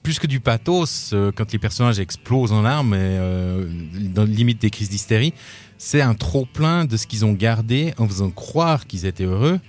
Plus 0.10 0.18
que 0.18 0.26
du 0.26 0.40
pathos, 0.40 1.12
euh, 1.14 1.32
quand 1.32 1.52
les 1.54 1.60
personnages 1.60 2.00
explosent 2.00 2.52
en 2.52 2.64
larmes, 2.64 2.96
et, 2.96 2.98
euh, 3.00 3.70
dans 4.16 4.24
limite 4.24 4.60
des 4.60 4.72
crises 4.72 4.90
d'hystérie, 4.90 5.36
c'est 5.78 6.02
un 6.02 6.16
trop-plein 6.16 6.86
de 6.86 6.98
ce 6.98 7.06
qu'ils 7.06 7.26
ont 7.26 7.34
gardé 7.34 7.94
en 8.00 8.08
faisant 8.08 8.32
croire 8.32 8.88
qu'ils 8.88 9.06
étaient 9.06 9.26
heureux 9.26 9.60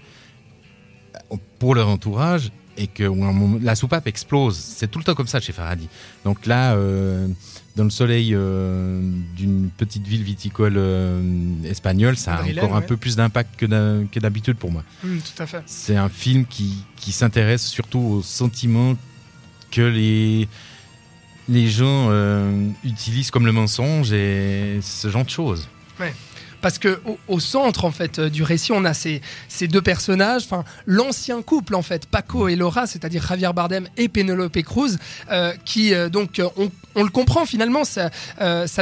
pour 1.58 1.74
leur 1.74 1.90
entourage 1.90 2.52
et 2.78 2.86
que 2.86 3.04
moment- 3.04 3.58
la 3.60 3.74
soupape 3.74 4.06
explose. 4.06 4.56
C'est 4.56 4.90
tout 4.90 4.98
le 4.98 5.04
temps 5.04 5.14
comme 5.14 5.26
ça 5.26 5.40
chez 5.40 5.52
Faradi. 5.52 5.90
Donc 6.24 6.46
là, 6.46 6.72
euh, 6.72 7.28
dans 7.76 7.84
le 7.84 7.90
soleil 7.90 8.30
euh, 8.32 9.02
d'une 9.36 9.68
petite 9.76 10.06
ville 10.06 10.22
viticole 10.22 10.76
euh, 10.78 11.20
espagnole, 11.64 12.16
ça 12.16 12.36
a 12.36 12.42
encore 12.44 12.74
un 12.76 12.80
ouais. 12.80 12.86
peu 12.86 12.96
plus 12.96 13.14
d'impact 13.16 13.56
que 13.60 13.66
d'ha- 13.66 14.06
que 14.10 14.18
d'habitude 14.20 14.56
pour 14.56 14.72
moi. 14.72 14.84
Tout 15.02 15.42
à 15.42 15.46
fait. 15.46 15.62
C'est 15.66 15.96
un 15.96 16.08
film 16.08 16.46
qui, 16.46 16.76
qui 16.96 17.12
s'intéresse 17.12 17.66
surtout 17.66 17.98
aux 17.98 18.22
sentiments 18.22 18.94
que 19.70 19.82
les, 19.82 20.48
les 21.48 21.68
gens 21.68 22.08
euh, 22.10 22.68
utilisent 22.84 23.30
comme 23.30 23.46
le 23.46 23.52
mensonge 23.52 24.12
et 24.12 24.80
ce 24.82 25.08
genre 25.08 25.24
de 25.24 25.30
choses. 25.30 25.68
Parce 26.60 26.78
que 26.78 27.00
au, 27.28 27.40
centre 27.40 27.84
en 27.84 27.90
fait 27.90 28.18
euh, 28.18 28.30
du 28.30 28.42
récit, 28.42 28.72
on 28.72 28.84
a 28.84 28.94
ces, 28.94 29.22
ces 29.48 29.66
deux 29.66 29.80
personnages, 29.80 30.44
enfin 30.44 30.64
l'ancien 30.86 31.42
couple 31.42 31.74
en 31.74 31.82
fait, 31.82 32.06
Paco 32.06 32.48
et 32.48 32.56
Laura, 32.56 32.86
c'est-à-dire 32.86 33.26
Javier 33.26 33.50
Bardem 33.54 33.88
et 33.96 34.08
Penelope 34.08 34.62
Cruz, 34.62 34.96
euh, 35.30 35.52
qui 35.64 35.94
euh, 35.94 36.08
donc 36.08 36.40
on, 36.56 37.02
le 37.02 37.10
comprend 37.10 37.46
finalement, 37.46 37.84
ça, 37.84 38.10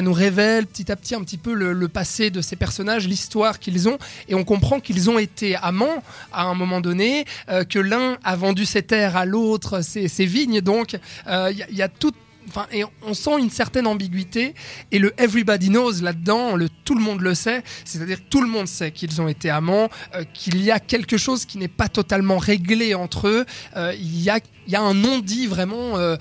nous 0.02 0.12
révèle 0.12 0.66
petit 0.66 0.90
à 0.90 0.96
petit 0.96 1.14
un 1.14 1.22
petit 1.22 1.36
peu 1.38 1.52
le, 1.54 1.88
passé 1.88 2.30
de 2.30 2.40
ces 2.40 2.56
personnages, 2.56 3.06
l'histoire 3.06 3.58
qu'ils 3.58 3.88
ont, 3.88 3.98
et 4.28 4.34
on 4.34 4.44
comprend 4.44 4.80
qu'ils 4.80 5.10
ont 5.10 5.18
été 5.18 5.56
amants 5.56 6.02
à 6.32 6.44
un 6.44 6.54
moment 6.54 6.80
donné, 6.80 7.26
que 7.68 7.78
l'un 7.78 8.18
a 8.24 8.36
vendu 8.36 8.64
ses 8.64 8.82
terres 8.82 9.16
à 9.16 9.24
l'autre, 9.24 9.82
ses, 9.82 10.26
vignes, 10.26 10.60
donc 10.60 10.98
il 11.28 11.66
y, 11.70 11.76
y 11.76 11.82
a 11.82 11.88
tout. 11.88 12.12
Enfin, 12.48 12.66
et 12.72 12.84
on 13.02 13.14
sent 13.14 13.38
une 13.38 13.50
certaine 13.50 13.86
ambiguïté 13.86 14.54
et 14.90 14.98
le 14.98 15.12
everybody 15.20 15.68
knows 15.68 16.00
là-dedans, 16.00 16.56
le 16.56 16.68
tout 16.84 16.94
le 16.94 17.02
monde 17.02 17.20
le 17.20 17.34
sait, 17.34 17.62
c'est-à-dire 17.84 18.18
tout 18.30 18.40
le 18.40 18.48
monde 18.48 18.66
sait 18.66 18.90
qu'ils 18.90 19.20
ont 19.20 19.28
été 19.28 19.50
amants, 19.50 19.88
euh, 20.14 20.24
qu'il 20.32 20.62
y 20.62 20.70
a 20.70 20.80
quelque 20.80 21.16
chose 21.16 21.44
qui 21.44 21.58
n'est 21.58 21.68
pas 21.68 21.88
totalement 21.88 22.38
réglé 22.38 22.94
entre 22.94 23.28
eux, 23.28 23.44
euh, 23.76 23.94
il 23.98 24.22
y 24.22 24.30
a 24.30 24.38
il 24.66 24.72
y 24.72 24.76
a 24.76 24.82
un 24.82 24.92
non-dit 24.92 25.46
vraiment, 25.46 25.96
euh, 25.96 26.16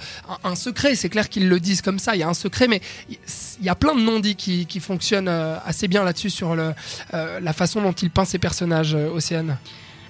un, 0.45 0.55
secret. 0.55 0.95
C'est 0.95 1.09
clair 1.09 1.27
qu'ils 1.27 1.49
le 1.49 1.59
disent 1.59 1.81
comme 1.81 1.99
ça. 1.99 2.15
Il 2.15 2.19
y 2.19 2.23
a 2.23 2.29
un 2.29 2.33
secret, 2.33 2.69
mais 2.69 2.79
il 3.09 3.65
y 3.65 3.67
a 3.67 3.75
plein 3.75 3.93
de 3.93 3.99
non-dits 3.99 4.37
qui, 4.37 4.65
qui 4.65 4.79
fonctionnent 4.79 5.27
assez 5.27 5.89
bien 5.89 6.05
là-dessus 6.05 6.29
sur 6.29 6.55
la 6.55 7.53
façon 7.53 7.81
dont 7.81 7.91
il 7.91 8.09
peint 8.09 8.23
ses 8.23 8.39
personnages, 8.39 8.93
Océane. 8.95 9.57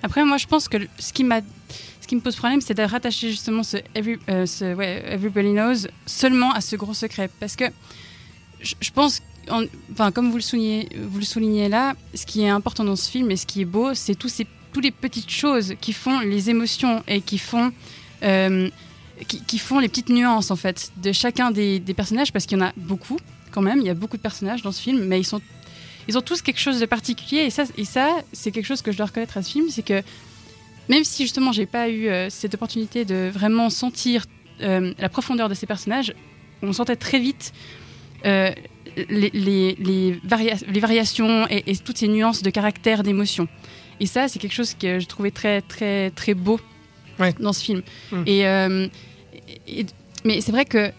Après, 0.07 0.23
moi, 0.23 0.37
je 0.37 0.47
pense 0.47 0.69
que 0.69 0.77
ce 0.99 1.11
qui 1.11 1.25
ce 2.01 2.07
qui 2.07 2.15
me 2.15 2.21
pose 2.21 2.37
problème, 2.37 2.61
c'est 2.61 2.73
de 2.73 2.83
rattacher 2.83 3.29
justement 3.29 3.61
ce, 3.63 3.75
every- 3.93 4.19
euh, 4.29 4.45
ouais, 4.75 5.03
Everybody 5.05 5.51
Knows 5.51 5.89
seulement 6.05 6.53
à 6.53 6.61
ce 6.61 6.77
gros 6.77 6.93
secret. 6.93 7.29
Parce 7.41 7.57
que 7.57 7.65
je, 8.61 8.73
pense, 8.91 9.21
en- 9.49 9.65
enfin, 9.91 10.11
comme 10.13 10.29
vous 10.29 10.37
le, 10.37 10.41
soulignez, 10.41 10.87
vous 11.09 11.19
le 11.19 11.25
soulignez 11.25 11.67
là, 11.67 11.93
ce 12.13 12.25
qui 12.25 12.41
est 12.43 12.47
important 12.49 12.85
dans 12.85 12.95
ce 12.95 13.09
film 13.11 13.29
et 13.31 13.35
ce 13.35 13.45
qui 13.45 13.59
est 13.63 13.65
beau, 13.65 13.93
c'est 13.93 14.15
tous 14.15 14.33
toutes 14.71 14.83
les 14.85 14.91
petites 14.91 15.29
choses 15.29 15.73
qui 15.81 15.91
font 15.91 16.19
les 16.21 16.49
émotions 16.49 17.03
et 17.07 17.19
qui 17.19 17.37
font, 17.37 17.73
euh, 18.23 18.69
qui, 19.27 19.41
qui 19.43 19.57
font 19.59 19.79
les 19.79 19.89
petites 19.89 20.09
nuances 20.09 20.51
en 20.51 20.55
fait 20.55 20.91
de 20.97 21.11
chacun 21.11 21.51
des 21.51 21.81
personnages, 21.95 22.31
parce 22.31 22.45
qu'il 22.45 22.57
y 22.57 22.61
en 22.61 22.65
a 22.67 22.73
beaucoup 22.77 23.17
quand 23.51 23.61
même. 23.61 23.79
Il 23.81 23.87
y 23.87 23.89
a 23.89 23.93
beaucoup 23.95 24.15
de 24.15 24.21
personnages 24.21 24.61
dans 24.61 24.71
ce 24.71 24.81
film, 24.81 25.03
mais 25.03 25.19
ils 25.19 25.25
sont 25.25 25.41
ils 26.07 26.17
ont 26.17 26.21
tous 26.21 26.41
quelque 26.41 26.59
chose 26.59 26.79
de 26.79 26.85
particulier 26.85 27.41
et 27.41 27.49
ça, 27.49 27.63
et 27.77 27.85
ça 27.85 28.09
c'est 28.33 28.51
quelque 28.51 28.65
chose 28.65 28.81
que 28.81 28.91
je 28.91 28.97
dois 28.97 29.07
reconnaître 29.07 29.37
à 29.37 29.41
ce 29.43 29.51
film, 29.51 29.65
c'est 29.69 29.83
que 29.85 30.01
même 30.89 31.03
si 31.03 31.23
justement 31.23 31.51
j'ai 31.51 31.65
pas 31.65 31.89
eu 31.89 32.07
euh, 32.07 32.29
cette 32.29 32.53
opportunité 32.55 33.03
de 33.05 33.29
vraiment 33.33 33.69
sentir 33.69 34.25
euh, 34.61 34.93
la 34.97 35.09
profondeur 35.09 35.49
de 35.49 35.53
ces 35.53 35.65
personnages, 35.65 36.13
on 36.61 36.71
sentait 36.73 36.95
très 36.95 37.19
vite 37.19 37.53
euh, 38.25 38.51
les, 39.09 39.29
les, 39.31 39.75
les, 39.75 40.19
varia- 40.25 40.57
les 40.67 40.79
variations 40.79 41.45
et, 41.49 41.63
et 41.69 41.75
toutes 41.77 41.97
ces 41.97 42.07
nuances 42.07 42.41
de 42.41 42.49
caractère, 42.49 43.03
d'émotion. 43.03 43.47
Et 43.99 44.05
ça, 44.07 44.27
c'est 44.27 44.39
quelque 44.39 44.53
chose 44.53 44.73
que 44.73 44.99
je 44.99 45.05
trouvais 45.07 45.29
très 45.31 45.61
très 45.61 46.09
très 46.11 46.33
beau 46.33 46.59
Ouais. 47.19 47.33
dans 47.39 47.51
ce 47.53 47.63
film. 47.63 47.81
Mm. 48.11 48.23
Et, 48.27 48.39
et- 49.67 49.85
mais 50.23 50.39
c'est 50.41 50.51
vrai 50.51 50.65
que 50.65 50.91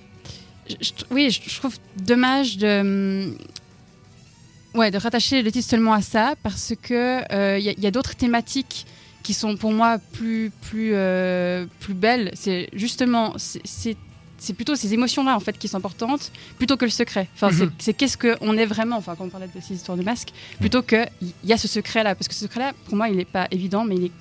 je- 0.69 0.91
oui, 1.11 1.31
je 1.31 1.41
je 1.49 1.57
trouve 1.59 1.77
dommage 1.97 2.59
de 2.59 3.33
ouais, 4.75 4.91
de 4.91 4.99
rattacher 4.99 5.43
le 5.43 5.51
titre 5.53 5.69
seulement 5.69 5.93
à 5.93 6.03
ça 6.03 6.35
parce 6.43 6.73
que 6.81 7.21
il 7.59 7.65
y 7.65 7.69
a, 7.69 7.73
y 7.79 7.87
a 7.87 7.91
d'autres 7.91 8.15
thématiques 8.17 8.87
qui 9.23 9.35
sont 9.35 9.57
pour 9.57 9.73
moi 9.73 9.99
plus 10.13 10.51
plus 10.63 10.93
euh, 10.95 11.67
plus 11.81 11.95
belles. 11.95 12.31
C'est 12.35 12.69
justement 12.73 13.35
c'est- 13.37 13.97
c'est 14.41 14.53
plutôt 14.53 14.77
ces 14.77 14.95
émotions-là 14.95 15.35
en 15.35 15.41
fait 15.41 15.59
qui 15.59 15.67
sont 15.67 15.77
importantes 15.79 16.31
plutôt 16.59 16.77
que 16.77 16.85
le 16.85 16.93
secret. 16.93 17.27
Enfin, 17.35 17.49
Mhm. 17.51 17.57
c'est- 17.59 17.71
c'est 17.79 17.93
qu'est-ce 17.95 18.17
qu'on 18.17 18.57
est 18.57 18.67
vraiment. 18.67 18.97
Enfin, 18.97 19.17
quand 19.17 19.25
on 19.25 19.29
parlait 19.29 19.49
de 19.53 19.61
ces 19.61 19.75
histoires 19.75 19.99
de 19.99 20.05
masques, 20.05 20.33
plutôt 20.61 20.81
que 20.83 21.07
il 21.21 21.33
y 21.45 21.53
a 21.53 21.59
ce 21.59 21.67
secret-là, 21.67 22.15
parce 22.15 22.29
que 22.29 22.35
ce 22.35 22.41
secret-là, 22.43 22.73
pour 22.85 22.95
moi, 22.97 23.09
il 23.09 23.17
n'est 23.17 23.25
pas 23.25 23.49
évident, 23.51 23.85
mais 23.85 23.97
il 23.97 24.05
est 24.07 24.13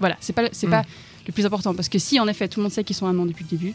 voilà, 0.00 0.16
c'est 0.20 0.32
pas 0.32 0.48
c'est 0.52 0.66
Mhm. 0.66 0.72
pas 0.72 0.84
le 1.26 1.32
plus 1.32 1.44
important 1.44 1.74
parce 1.74 1.90
que 1.90 1.98
si 1.98 2.18
en 2.18 2.26
effet 2.28 2.48
tout 2.48 2.60
le 2.60 2.64
monde 2.64 2.72
sait 2.72 2.82
qu'ils 2.82 2.96
sont 2.96 3.06
amants 3.06 3.26
depuis 3.26 3.44
le 3.44 3.50
début, 3.58 3.74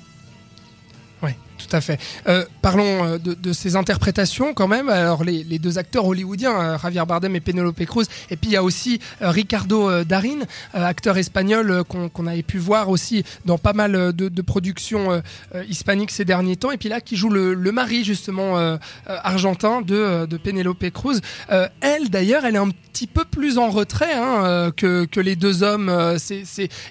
Oui, 1.21 1.31
tout 1.57 1.75
à 1.75 1.81
fait. 1.81 1.99
Euh, 2.27 2.45
parlons 2.61 3.05
euh, 3.05 3.17
de, 3.17 3.33
de 3.33 3.53
ces 3.53 3.75
interprétations 3.75 4.53
quand 4.53 4.67
même. 4.67 4.89
Alors 4.89 5.23
les, 5.23 5.43
deux 5.59 5.77
acteurs 5.77 6.05
hollywoodiens, 6.05 6.59
euh, 6.59 6.77
Javier 6.77 7.03
Bardem 7.07 7.35
et 7.35 7.39
Penelope 7.39 7.85
Cruz, 7.85 8.05
et 8.29 8.37
puis 8.37 8.51
il 8.51 8.53
y 8.53 8.57
a 8.57 8.63
aussi 8.63 8.99
Ricardo 9.21 10.03
Darin, 10.03 10.39
acteur 10.73 11.17
espagnol 11.17 11.83
qu'on 11.83 12.27
avait 12.27 12.43
pu 12.43 12.57
voir 12.57 12.89
aussi 12.89 13.23
dans 13.45 13.57
pas 13.57 13.73
mal 13.73 14.13
de, 14.13 14.41
productions 14.41 15.21
hispaniques 15.69 16.11
ces 16.11 16.25
derniers 16.25 16.55
temps, 16.55 16.71
et 16.71 16.77
puis 16.77 16.89
là 16.89 17.01
qui 17.01 17.15
joue 17.15 17.29
le, 17.29 17.55
mari 17.71 18.03
justement 18.03 18.77
argentin 19.05 19.81
de, 19.81 20.37
Penelope 20.43 20.89
Cruz. 20.91 21.19
Elle 21.81 22.09
d'ailleurs, 22.09 22.45
elle 22.45 22.55
est 22.55 22.59
un 22.59 22.69
petit 22.69 23.07
peu 23.07 23.25
plus 23.25 23.57
en 23.57 23.69
retrait 23.69 24.13
hein, 24.13 24.71
que, 24.75 25.05
que 25.05 25.19
les 25.19 25.35
deux 25.35 25.63
hommes. 25.63 25.91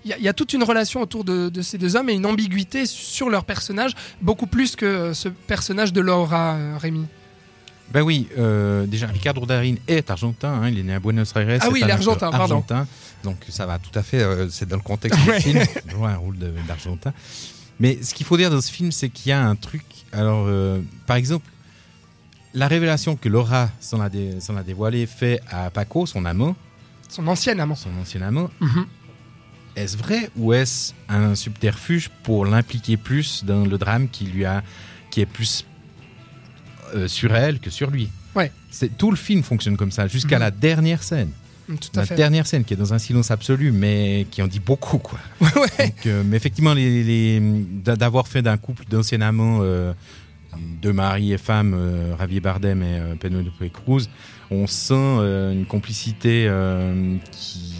Il 0.04 0.16
y, 0.18 0.28
a- 0.28 0.32
toute 0.32 0.52
une 0.52 0.64
relation 0.64 1.00
autour 1.02 1.24
de, 1.24 1.62
ces 1.62 1.78
deux 1.78 1.96
hommes 1.96 2.08
et 2.08 2.14
une 2.14 2.26
ambiguïté 2.26 2.86
sur 2.86 3.28
leur 3.28 3.44
personnage 3.44 3.92
beaucoup 4.20 4.46
plus 4.52 4.76
que 4.76 4.86
euh, 4.86 5.14
ce 5.14 5.28
personnage 5.28 5.92
de 5.92 6.00
Laura, 6.00 6.52
euh, 6.54 6.76
Rémi. 6.78 7.06
Ben 7.92 8.02
oui, 8.02 8.28
euh, 8.38 8.86
déjà, 8.86 9.08
Ricardo 9.08 9.44
Darin 9.44 9.74
est 9.88 10.08
argentin, 10.10 10.48
hein, 10.62 10.68
il 10.68 10.78
est 10.78 10.82
né 10.84 10.94
à 10.94 11.00
Buenos 11.00 11.34
Aires. 11.36 11.58
Ah 11.60 11.68
oui, 11.70 11.80
il 11.82 11.88
est 11.88 11.92
argentin, 11.92 12.30
pardon. 12.30 12.54
argentin, 12.54 12.86
donc 13.24 13.38
ça 13.48 13.66
va 13.66 13.78
tout 13.78 13.90
à 13.98 14.02
fait, 14.02 14.22
euh, 14.22 14.48
c'est 14.48 14.66
dans 14.68 14.76
le 14.76 14.82
contexte 14.82 15.18
Ouais. 15.26 15.36
du 15.38 15.42
film, 15.42 15.58
il 15.86 15.90
joue 15.90 16.04
un 16.06 16.16
rôle 16.16 16.36
d'argentin. 16.68 17.12
Mais 17.80 17.98
ce 18.02 18.14
qu'il 18.14 18.24
faut 18.24 18.36
dire 18.36 18.50
dans 18.50 18.60
ce 18.60 18.70
film, 18.72 18.92
c'est 18.92 19.08
qu'il 19.10 19.30
y 19.30 19.32
a 19.32 19.44
un 19.44 19.56
truc, 19.56 19.82
alors 20.12 20.44
euh, 20.46 20.80
par 21.06 21.16
exemple, 21.16 21.46
la 22.54 22.68
révélation 22.68 23.16
que 23.16 23.28
Laura 23.28 23.68
s'en 23.80 24.00
a, 24.00 24.08
dé- 24.08 24.40
s'en 24.40 24.56
a 24.56 24.62
dévoilée 24.62 25.06
fait 25.06 25.40
à 25.50 25.68
Paco, 25.70 26.06
son 26.06 26.24
amant, 26.24 26.54
Son 27.08 27.26
ancien 27.26 27.58
amant. 27.58 27.74
son 27.74 27.90
ancien 28.00 28.22
amant, 28.22 28.48
Mhm. 28.60 28.86
Est-ce 29.76 29.96
vrai 29.96 30.30
ou 30.36 30.52
est-ce 30.52 30.92
un 31.08 31.34
subterfuge 31.34 32.10
pour 32.22 32.44
l'impliquer 32.46 32.96
plus 32.96 33.44
dans 33.44 33.64
le 33.64 33.78
drame 33.78 34.08
qui 34.08 34.24
lui 34.24 34.44
a, 34.44 34.62
qui 35.10 35.20
est 35.20 35.26
plus 35.26 35.64
euh, 36.94 37.08
sur 37.08 37.34
elle 37.34 37.58
que 37.58 37.70
sur 37.70 37.90
lui? 37.90 38.08
Ouais. 38.34 38.50
C'est 38.70 38.96
tout 38.96 39.10
le 39.10 39.16
film 39.16 39.42
fonctionne 39.42 39.76
comme 39.76 39.92
ça 39.92 40.06
jusqu'à 40.08 40.36
Mhm. 40.36 40.40
la 40.42 40.50
dernière 40.50 41.02
scène. 41.02 41.30
Mm, 41.68 41.76
Tout 41.76 41.88
à 41.96 42.00
La 42.00 42.06
fait. 42.06 42.14
dernière 42.16 42.46
scène 42.46 42.64
qui 42.64 42.74
est 42.74 42.76
dans 42.76 42.92
un 42.92 42.98
silence 42.98 43.30
absolu, 43.30 43.70
mais 43.72 44.26
qui 44.30 44.42
en 44.42 44.46
dit 44.46 44.60
beaucoup 44.60 44.98
quoi. 44.98 45.18
Ouais, 45.40 45.48
ouais. 45.56 45.86
Donc, 45.86 46.06
euh, 46.06 46.22
mais 46.26 46.36
effectivement, 46.36 46.74
les, 46.74 47.04
les- 47.04 47.40
d'a- 47.84 47.96
d'avoir 47.96 48.26
fait 48.28 48.42
d'un 48.42 48.56
couple 48.56 48.84
d'anciens 48.90 49.20
amants, 49.20 49.60
euh, 49.62 49.92
de 50.82 50.90
mari 50.92 51.32
et 51.32 51.38
femme, 51.38 51.72
euh, 51.74 52.16
Javier 52.18 52.40
Bardem 52.40 52.82
et 52.82 52.98
euh, 52.98 53.14
Penelope 53.14 53.70
Cruz, 53.72 54.08
on 54.50 54.66
sent 54.66 54.92
euh, 54.94 55.52
une 55.52 55.64
complicité 55.64 56.46
euh, 56.48 57.16
qui, 57.30 57.72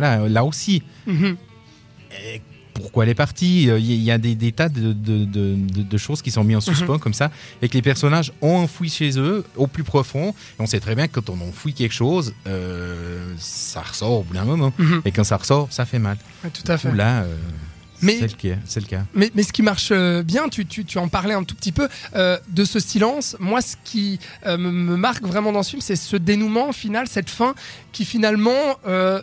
voilà, 0.00 0.28
là 0.28 0.44
aussi. 0.44 0.82
Mhm. 1.06 1.36
Pourquoi 2.74 3.04
elle 3.04 3.10
est 3.10 3.14
partie? 3.14 3.70
Euh, 3.70 3.78
Il 3.78 3.86
y, 3.86 3.94
il 3.94 4.02
y 4.02 4.10
a 4.10 4.18
des, 4.18 4.34
des 4.34 4.52
tas 4.52 4.68
de, 4.68 4.92
de- 4.92 5.24
de- 5.24 5.54
de- 5.56 5.82
de 5.82 5.96
choses 5.98 6.20
qui 6.20 6.30
sont 6.30 6.44
mises 6.44 6.56
en 6.56 6.60
suspens 6.60 6.98
comme 6.98 7.14
ça, 7.14 7.30
et 7.62 7.68
que 7.70 7.74
les 7.74 7.80
personnages 7.82 8.32
ont 8.42 8.56
enfoui 8.56 8.90
chez 8.90 9.18
eux 9.18 9.44
au 9.56 9.66
plus 9.66 9.82
profond. 9.84 10.30
Et 10.30 10.34
on 10.62 10.66
sait 10.66 10.80
très 10.80 10.94
bien 10.94 11.08
que 11.08 11.18
quand 11.18 11.30
on 11.30 11.40
enfouit 11.40 11.72
quelque 11.72 11.94
chose, 11.94 12.34
euh, 12.46 13.32
ça 13.38 13.80
ressort 13.80 14.20
au 14.20 14.22
bout 14.24 14.34
d'un 14.34 14.44
moment. 14.44 14.74
Mhm. 14.76 15.00
Et 15.06 15.10
quand 15.10 15.24
ça 15.24 15.38
ressort, 15.38 15.68
ça 15.70 15.86
fait 15.86 15.98
mal. 15.98 16.18
Ouais, 16.44 16.50
tout 16.50 16.70
à 16.70 16.76
fait. 16.76 16.92
Là, 16.92 17.22
euh, 17.22 17.34
Mais- 18.02 18.18
c'est 18.18 18.28
le 18.30 18.50
cas. 18.50 18.60
C'est 18.66 18.80
le 18.80 18.86
cas. 18.86 19.04
Mais, 19.14 19.30
mais 19.34 19.42
ce 19.42 19.54
qui 19.54 19.62
marche 19.62 19.88
euh, 19.90 20.22
bien, 20.22 20.50
tu, 20.50 20.66
tu, 20.66 20.84
tu 20.84 20.98
en 20.98 21.08
parlais 21.08 21.32
un 21.32 21.44
tout 21.44 21.54
petit 21.54 21.72
peu, 21.72 21.88
euh, 22.14 22.36
de 22.50 22.66
ce 22.66 22.78
silence. 22.78 23.36
Moi, 23.40 23.62
ce 23.62 23.76
qui 23.84 24.18
euh, 24.44 24.58
me, 24.58 24.70
me 24.70 24.96
marque 24.98 25.22
vraiment 25.24 25.50
dans 25.50 25.62
ce 25.62 25.70
film, 25.70 25.80
c'est 25.80 25.96
ce 25.96 26.16
dénouement 26.16 26.72
final, 26.72 27.08
cette 27.08 27.30
fin 27.30 27.54
qui 27.92 28.04
finalement 28.04 28.52
euh, 28.86 29.22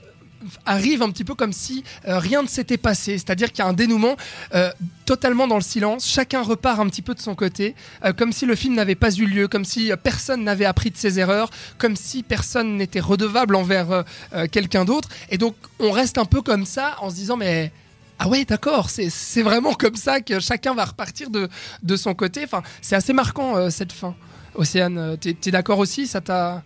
arrive 0.66 1.02
un 1.02 1.12
petit 1.12 1.24
peu 1.24 1.36
comme 1.36 1.54
si 1.54 1.84
euh, 2.08 2.20
rien 2.20 2.42
ne 2.42 2.48
s'était 2.48 2.78
passé. 2.78 3.18
C'est-à-dire 3.18 3.52
qu'il 3.52 3.60
y 3.60 3.68
a 3.68 3.70
un 3.70 3.74
dénouement 3.74 4.16
euh, 4.54 4.72
totalement 5.06 5.48
dans 5.48 5.56
le 5.56 5.62
silence. 5.62 6.08
Chacun 6.08 6.42
repart 6.42 6.80
un 6.80 6.88
petit 6.88 7.02
peu 7.02 7.14
de 7.14 7.20
son 7.20 7.36
côté, 7.36 7.76
euh, 8.04 8.14
comme 8.14 8.32
si 8.32 8.46
le 8.46 8.56
film 8.56 8.76
n'avait 8.76 8.96
pas 8.96 9.12
eu 9.12 9.26
lieu, 9.26 9.48
comme 9.48 9.66
si 9.66 9.92
personne 10.04 10.44
n'avait 10.44 10.66
appris 10.66 10.92
de 10.92 10.98
ses 10.98 11.20
erreurs, 11.20 11.50
comme 11.78 11.96
si 11.96 12.24
personne 12.24 12.78
n'était 12.78 13.00
redevable 13.00 13.56
envers 13.56 14.04
quelqu'un 14.52 14.86
d'autre. 14.86 15.10
Et 15.30 15.38
donc, 15.38 15.56
on 15.80 15.92
reste 15.92 16.18
un 16.18 16.26
peu 16.26 16.42
comme 16.42 16.66
ça 16.66 16.96
en 17.00 17.10
se 17.10 17.16
disant, 17.16 17.38
mais 17.38 17.72
ah 18.20 18.28
ouais, 18.28 18.46
d'accord, 18.46 18.90
c'est 18.90 19.42
vraiment 19.42 19.74
comme 19.74 19.96
ça 19.96 20.22
que 20.22 20.40
chacun 20.40 20.74
va 20.74 20.86
repartir 20.86 21.30
de, 21.30 21.50
de 21.82 21.96
son 21.96 22.14
côté. 22.14 22.44
Enfin, 22.44 22.64
c'est 22.82 22.96
assez 22.96 23.14
marquant 23.14 23.70
cette 23.70 23.92
fin. 23.92 24.16
Océane, 24.56 25.18
t'es 25.20 25.36
es, 25.46 25.52
d'accord 25.52 25.80
aussi? 25.80 26.08
Ça 26.08 26.22
t'a, 26.22 26.64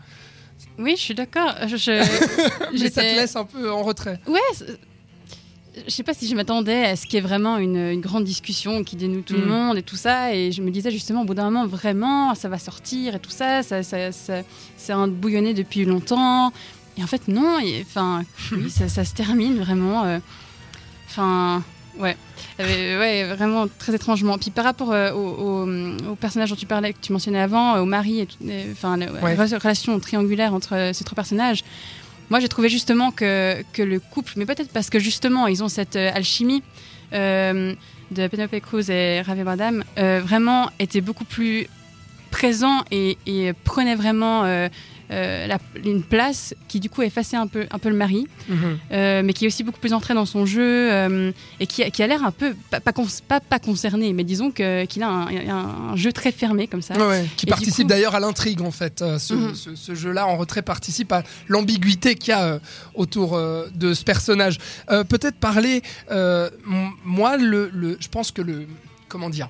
oui, 0.79 0.93
je 0.97 1.01
suis 1.01 1.15
d'accord. 1.15 1.53
Je, 1.67 1.75
ça 2.89 3.01
te 3.01 3.15
laisse 3.15 3.35
un 3.35 3.45
peu 3.45 3.71
en 3.71 3.83
retrait. 3.83 4.19
Ouais. 4.27 4.39
Je 5.85 5.91
sais 5.91 6.01
pas 6.03 6.15
si 6.15 6.27
je 6.27 6.33
m'attendais 6.35 6.85
à 6.85 6.95
ce 6.95 7.03
qu'il 7.05 7.13
y 7.15 7.17
ait 7.17 7.21
vraiment 7.21 7.57
une, 7.57 7.77
une 7.77 8.01
grande 8.01 8.23
discussion 8.23 8.83
qui 8.83 8.95
dénoue 8.95 9.21
tout 9.21 9.35
le 9.35 9.45
Mm. 9.45 9.49
monde 9.49 9.77
et 9.77 9.83
tout 9.83 9.95
ça. 9.95 10.33
Et 10.33 10.51
je 10.51 10.61
me 10.63 10.71
disais 10.71 10.89
justement, 10.89 11.21
au 11.21 11.25
bout 11.25 11.35
d'un 11.35 11.43
moment, 11.45 11.67
vraiment, 11.67 12.33
ça 12.33 12.49
va 12.49 12.57
sortir 12.57 13.13
et 13.15 13.19
tout 13.19 13.29
ça. 13.29 13.61
Ça, 13.61 13.83
ça, 13.83 14.11
ça- 14.11 14.41
c'est 14.75 14.93
un 14.93 15.07
bouillonné 15.07 15.53
depuis 15.53 15.85
longtemps. 15.85 16.51
Et 16.97 17.03
en 17.03 17.07
fait, 17.07 17.27
non. 17.27 17.59
et- 17.59 17.81
Enfin, 17.87 18.23
oui, 18.53 18.71
ça, 18.71 18.89
ça 18.89 19.05
se 19.05 19.13
termine 19.13 19.59
vraiment. 19.59 20.03
euh, 20.05 20.17
Enfin. 21.09 21.63
Euh, 21.97 22.01
ouais, 22.01 22.17
vraiment 22.59 23.67
très 23.79 23.93
étrangement. 23.95 24.37
Puis 24.37 24.51
par 24.51 24.65
rapport 24.65 24.91
euh, 24.91 25.11
au, 25.11 25.65
au- 25.65 26.11
au 26.11 26.15
personnage 26.15 26.49
dont 26.49 26.55
tu 26.55 26.65
parlais, 26.65 26.93
que 26.93 26.99
tu 27.01 27.11
mentionnais 27.13 27.39
avant, 27.39 27.75
euh, 27.75 27.81
au 27.81 27.85
mari, 27.85 28.19
et 28.21 28.27
et, 28.49 28.65
enfin, 28.71 28.97
la 28.97 29.11
Ouais. 29.11 29.35
la 29.35 29.57
relation 29.57 29.99
triangulaire 29.99 30.53
entre 30.53 30.75
euh, 30.75 30.93
ces 30.93 31.03
trois 31.03 31.15
personnages, 31.15 31.63
moi 32.29 32.39
j'ai 32.39 32.47
trouvé 32.49 32.69
justement 32.69 33.11
que, 33.11 33.61
que 33.73 33.81
le 33.81 33.99
couple, 33.99 34.33
mais 34.35 34.45
peut-être 34.45 34.71
parce 34.71 34.89
que 34.89 34.99
justement 34.99 35.47
ils 35.47 35.63
ont 35.63 35.69
cette 35.69 35.95
euh, 35.95 36.11
alchimie 36.13 36.63
euh, 37.13 37.73
de 38.11 38.27
Penelope 38.27 38.59
Cruz 38.61 38.89
et 38.89 39.21
Javier 39.25 39.43
Bardem, 39.43 39.83
euh, 39.97 40.21
vraiment 40.23 40.69
était 40.79 41.01
beaucoup 41.01 41.25
plus 41.25 41.67
présent 42.31 42.83
et, 42.91 43.17
et 43.25 43.53
prenait 43.53 43.95
vraiment 43.95 44.43
euh, 44.43 44.47
euh, 44.47 44.69
la- 45.09 45.57
une 45.85 46.03
place 46.03 46.53
qui 46.67 46.79
du 46.79 46.89
coup 46.89 47.01
effaçait 47.01 47.37
un 47.37 47.47
peu, 47.47 47.65
un 47.71 47.79
peu 47.79 47.89
le 47.89 47.95
mari. 47.95 48.27
Mhm. 48.49 48.77
Euh, 48.91 49.21
mais 49.23 49.33
qui 49.33 49.45
est 49.45 49.47
aussi 49.47 49.63
beaucoup 49.63 49.79
plus 49.79 49.93
entré 49.93 50.13
dans 50.13 50.25
son 50.25 50.45
jeu 50.45 50.91
euh, 50.91 51.31
et 51.59 51.67
qui, 51.67 51.83
a- 51.83 51.89
qui 51.89 52.03
a 52.03 52.07
l'air 52.07 52.23
un 52.23 52.31
peu, 52.31 52.55
pas, 52.69 52.79
pas, 52.79 52.91
cons- 52.91 53.07
pas, 53.27 53.39
pas 53.39 53.59
concerné, 53.59 54.13
mais 54.13 54.23
disons 54.23 54.51
qu'il 54.51 54.65
a 55.03 55.07
un, 55.07 55.27
un- 55.27 55.91
un 55.91 55.95
jeu 55.95 56.11
très 56.11 56.31
fermé 56.31 56.67
comme 56.67 56.81
ça. 56.81 56.95
Ouais, 56.97 57.25
Qui 57.37 57.45
Et 57.45 57.49
participe 57.49 57.83
coup- 57.85 57.89
d'ailleurs 57.89 58.15
à 58.15 58.19
l'intrigue 58.19 58.61
en 58.61 58.71
fait. 58.71 59.01
Euh, 59.01 59.17
ce, 59.19 59.33
Mhm. 59.33 59.55
ce- 59.55 59.75
ce 59.75 59.95
jeu-là 59.95 60.27
en 60.27 60.37
retrait 60.37 60.61
participe 60.61 61.11
à 61.11 61.23
l'ambiguïté 61.47 62.15
qu'il 62.15 62.29
y 62.29 62.33
a 62.33 62.43
euh, 62.43 62.59
autour 62.95 63.35
euh, 63.35 63.67
de 63.75 63.93
ce 63.93 64.03
personnage. 64.03 64.57
Euh, 64.91 65.03
Peut-être 65.03 65.37
parler, 65.37 65.81
euh, 66.11 66.49
moi, 67.05 67.37
le, 67.37 67.69
le- 67.73 67.97
je 67.99 68.07
pense 68.09 68.31
que 68.31 68.41
le, 68.41 68.67
comment 69.07 69.29
dire, 69.29 69.49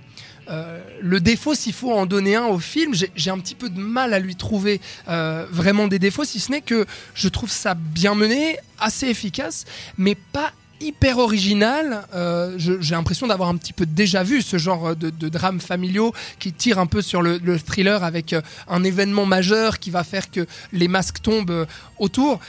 euh, 0.49 0.79
le 1.01 1.19
défaut, 1.19 1.55
s'il 1.55 1.73
faut 1.73 1.91
en 1.91 2.05
donner 2.05 2.35
un 2.35 2.45
au 2.45 2.59
film, 2.59 2.93
j'ai 2.93 3.31
un 3.31 3.39
petit 3.39 3.55
peu 3.55 3.69
de 3.69 3.79
mal 3.79 4.13
à 4.13 4.19
lui 4.19 4.35
trouver 4.35 4.79
euh, 5.09 5.45
vraiment 5.51 5.87
des 5.87 5.99
défauts, 5.99 6.23
si 6.23 6.39
ce 6.39 6.51
n'est 6.51 6.61
que 6.61 6.85
je 7.13 7.27
trouve 7.27 7.51
ça 7.51 7.73
bien 7.73 8.15
mené, 8.15 8.57
assez 8.79 9.07
efficace, 9.07 9.65
mais 9.97 10.15
pas 10.15 10.53
hyper 10.79 11.17
original. 11.17 12.05
Euh, 12.13 12.53
J'ai 12.57 12.95
l'impression 12.95 13.27
d'avoir 13.27 13.49
un 13.49 13.57
petit 13.57 13.73
peu 13.73 13.85
déjà 13.85 14.23
vu 14.23 14.41
ce 14.41 14.57
genre 14.57 14.95
de, 14.95 15.09
de 15.09 15.27
drames 15.27 15.59
familiaux 15.59 16.13
qui 16.39 16.53
tire 16.53 16.77
un 16.77 16.85
peu 16.85 17.01
sur 17.01 17.23
le, 17.23 17.39
le 17.43 17.59
thriller 17.59 18.03
avec 18.03 18.35
un 18.67 18.83
événement 18.83 19.25
majeur 19.25 19.79
qui 19.79 19.89
va 19.89 20.03
faire 20.03 20.29
que 20.29 20.45
les 20.71 20.87
masques 20.87 21.21
tombent 21.23 21.65
autour. 21.97 22.39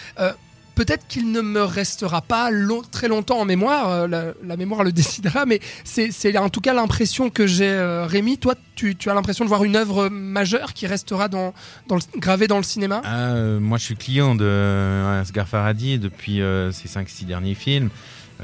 Peut-être 0.78 1.08
qu'il 1.08 1.32
ne 1.32 1.40
me 1.40 1.62
restera 1.62 2.23
pas 2.23 2.52
long- 2.52 2.82
très 2.88 3.08
longtemps 3.08 3.40
en 3.40 3.44
mémoire, 3.44 3.88
euh, 3.90 4.06
la, 4.06 4.26
la 4.47 4.56
mémoire 4.56 4.85
le 4.85 4.92
décidera, 5.02 5.44
mais 5.44 5.58
c'est 5.85 6.38
en 6.38 6.49
tout 6.50 6.61
cas 6.61 6.73
l'impression 6.73 7.30
que 7.30 7.49
j'ai, 7.49 7.68
euh, 7.68 8.06
Rémi. 8.06 8.38
Toi, 8.38 8.54
tu, 8.76 8.94
tu 8.94 9.11
as 9.11 9.14
l'impression 9.14 9.44
de 9.44 9.49
voir 9.49 9.64
une 9.64 9.75
œuvre 9.75 10.08
majeure 10.08 10.73
qui 10.75 10.87
restera 10.87 11.26
dans, 11.28 11.52
dans 11.88 11.97
le- 11.97 12.20
gravée 12.20 12.47
dans 12.47 12.58
le 12.58 12.62
cinéma? 12.62 13.02
Ah, 13.04 13.32
euh, 13.35 13.58
moi, 13.58 13.76
je 13.78 13.82
suis 13.85 13.97
client 13.97 14.37
de 14.37 15.18
Asghar 15.20 15.49
Farhadi 15.49 15.99
depuis 15.99 16.40
euh, 16.40 16.70
ses 16.70 16.88
5-6 16.88 17.25
derniers 17.26 17.54
films. 17.56 17.90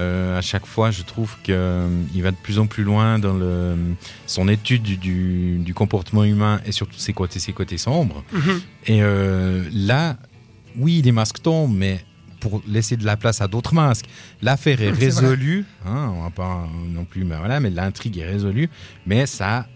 Euh, 0.00 0.36
à 0.36 0.40
chaque 0.40 0.66
fois, 0.66 0.90
je 0.90 1.02
trouve 1.02 1.36
qu'il 1.44 1.54
va 1.54 2.30
de 2.32 2.36
plus 2.42 2.58
en 2.58 2.66
plus 2.66 2.82
loin 2.82 3.20
dans 3.20 3.34
le, 3.34 3.76
son 4.26 4.48
étude 4.48 4.82
du, 4.82 4.96
du- 4.96 5.58
du 5.58 5.72
comportement 5.72 6.24
humain 6.24 6.60
et 6.66 6.72
surtout 6.72 6.98
ses 6.98 7.12
côtés, 7.12 7.38
ses 7.38 7.52
côtés 7.52 7.78
sombres. 7.78 8.24
Et 8.88 9.02
euh, 9.04 9.62
là, 9.72 10.16
oui, 10.76 11.00
les 11.00 11.12
masques 11.12 11.40
tombent, 11.42 11.72
mais 11.76 12.04
pour 12.44 12.60
laisser 12.68 12.96
de 12.98 13.06
la 13.06 13.16
place 13.16 13.40
à 13.40 13.48
d'autres 13.48 13.72
masques. 13.74 14.04
L'affaire 14.42 14.80
est 14.82 14.90
résolue, 15.06 15.64
hein, 15.86 16.12
on 16.14 16.22
va 16.24 16.30
pas 16.30 16.68
non 16.90 17.06
plus, 17.06 17.24
mais 17.24 17.36
voilà, 17.38 17.58
mais 17.58 17.70
l'intrigue 17.70 18.18
est 18.18 18.26
résolue, 18.26 18.68
mais 19.06 19.24
ça 19.24 19.66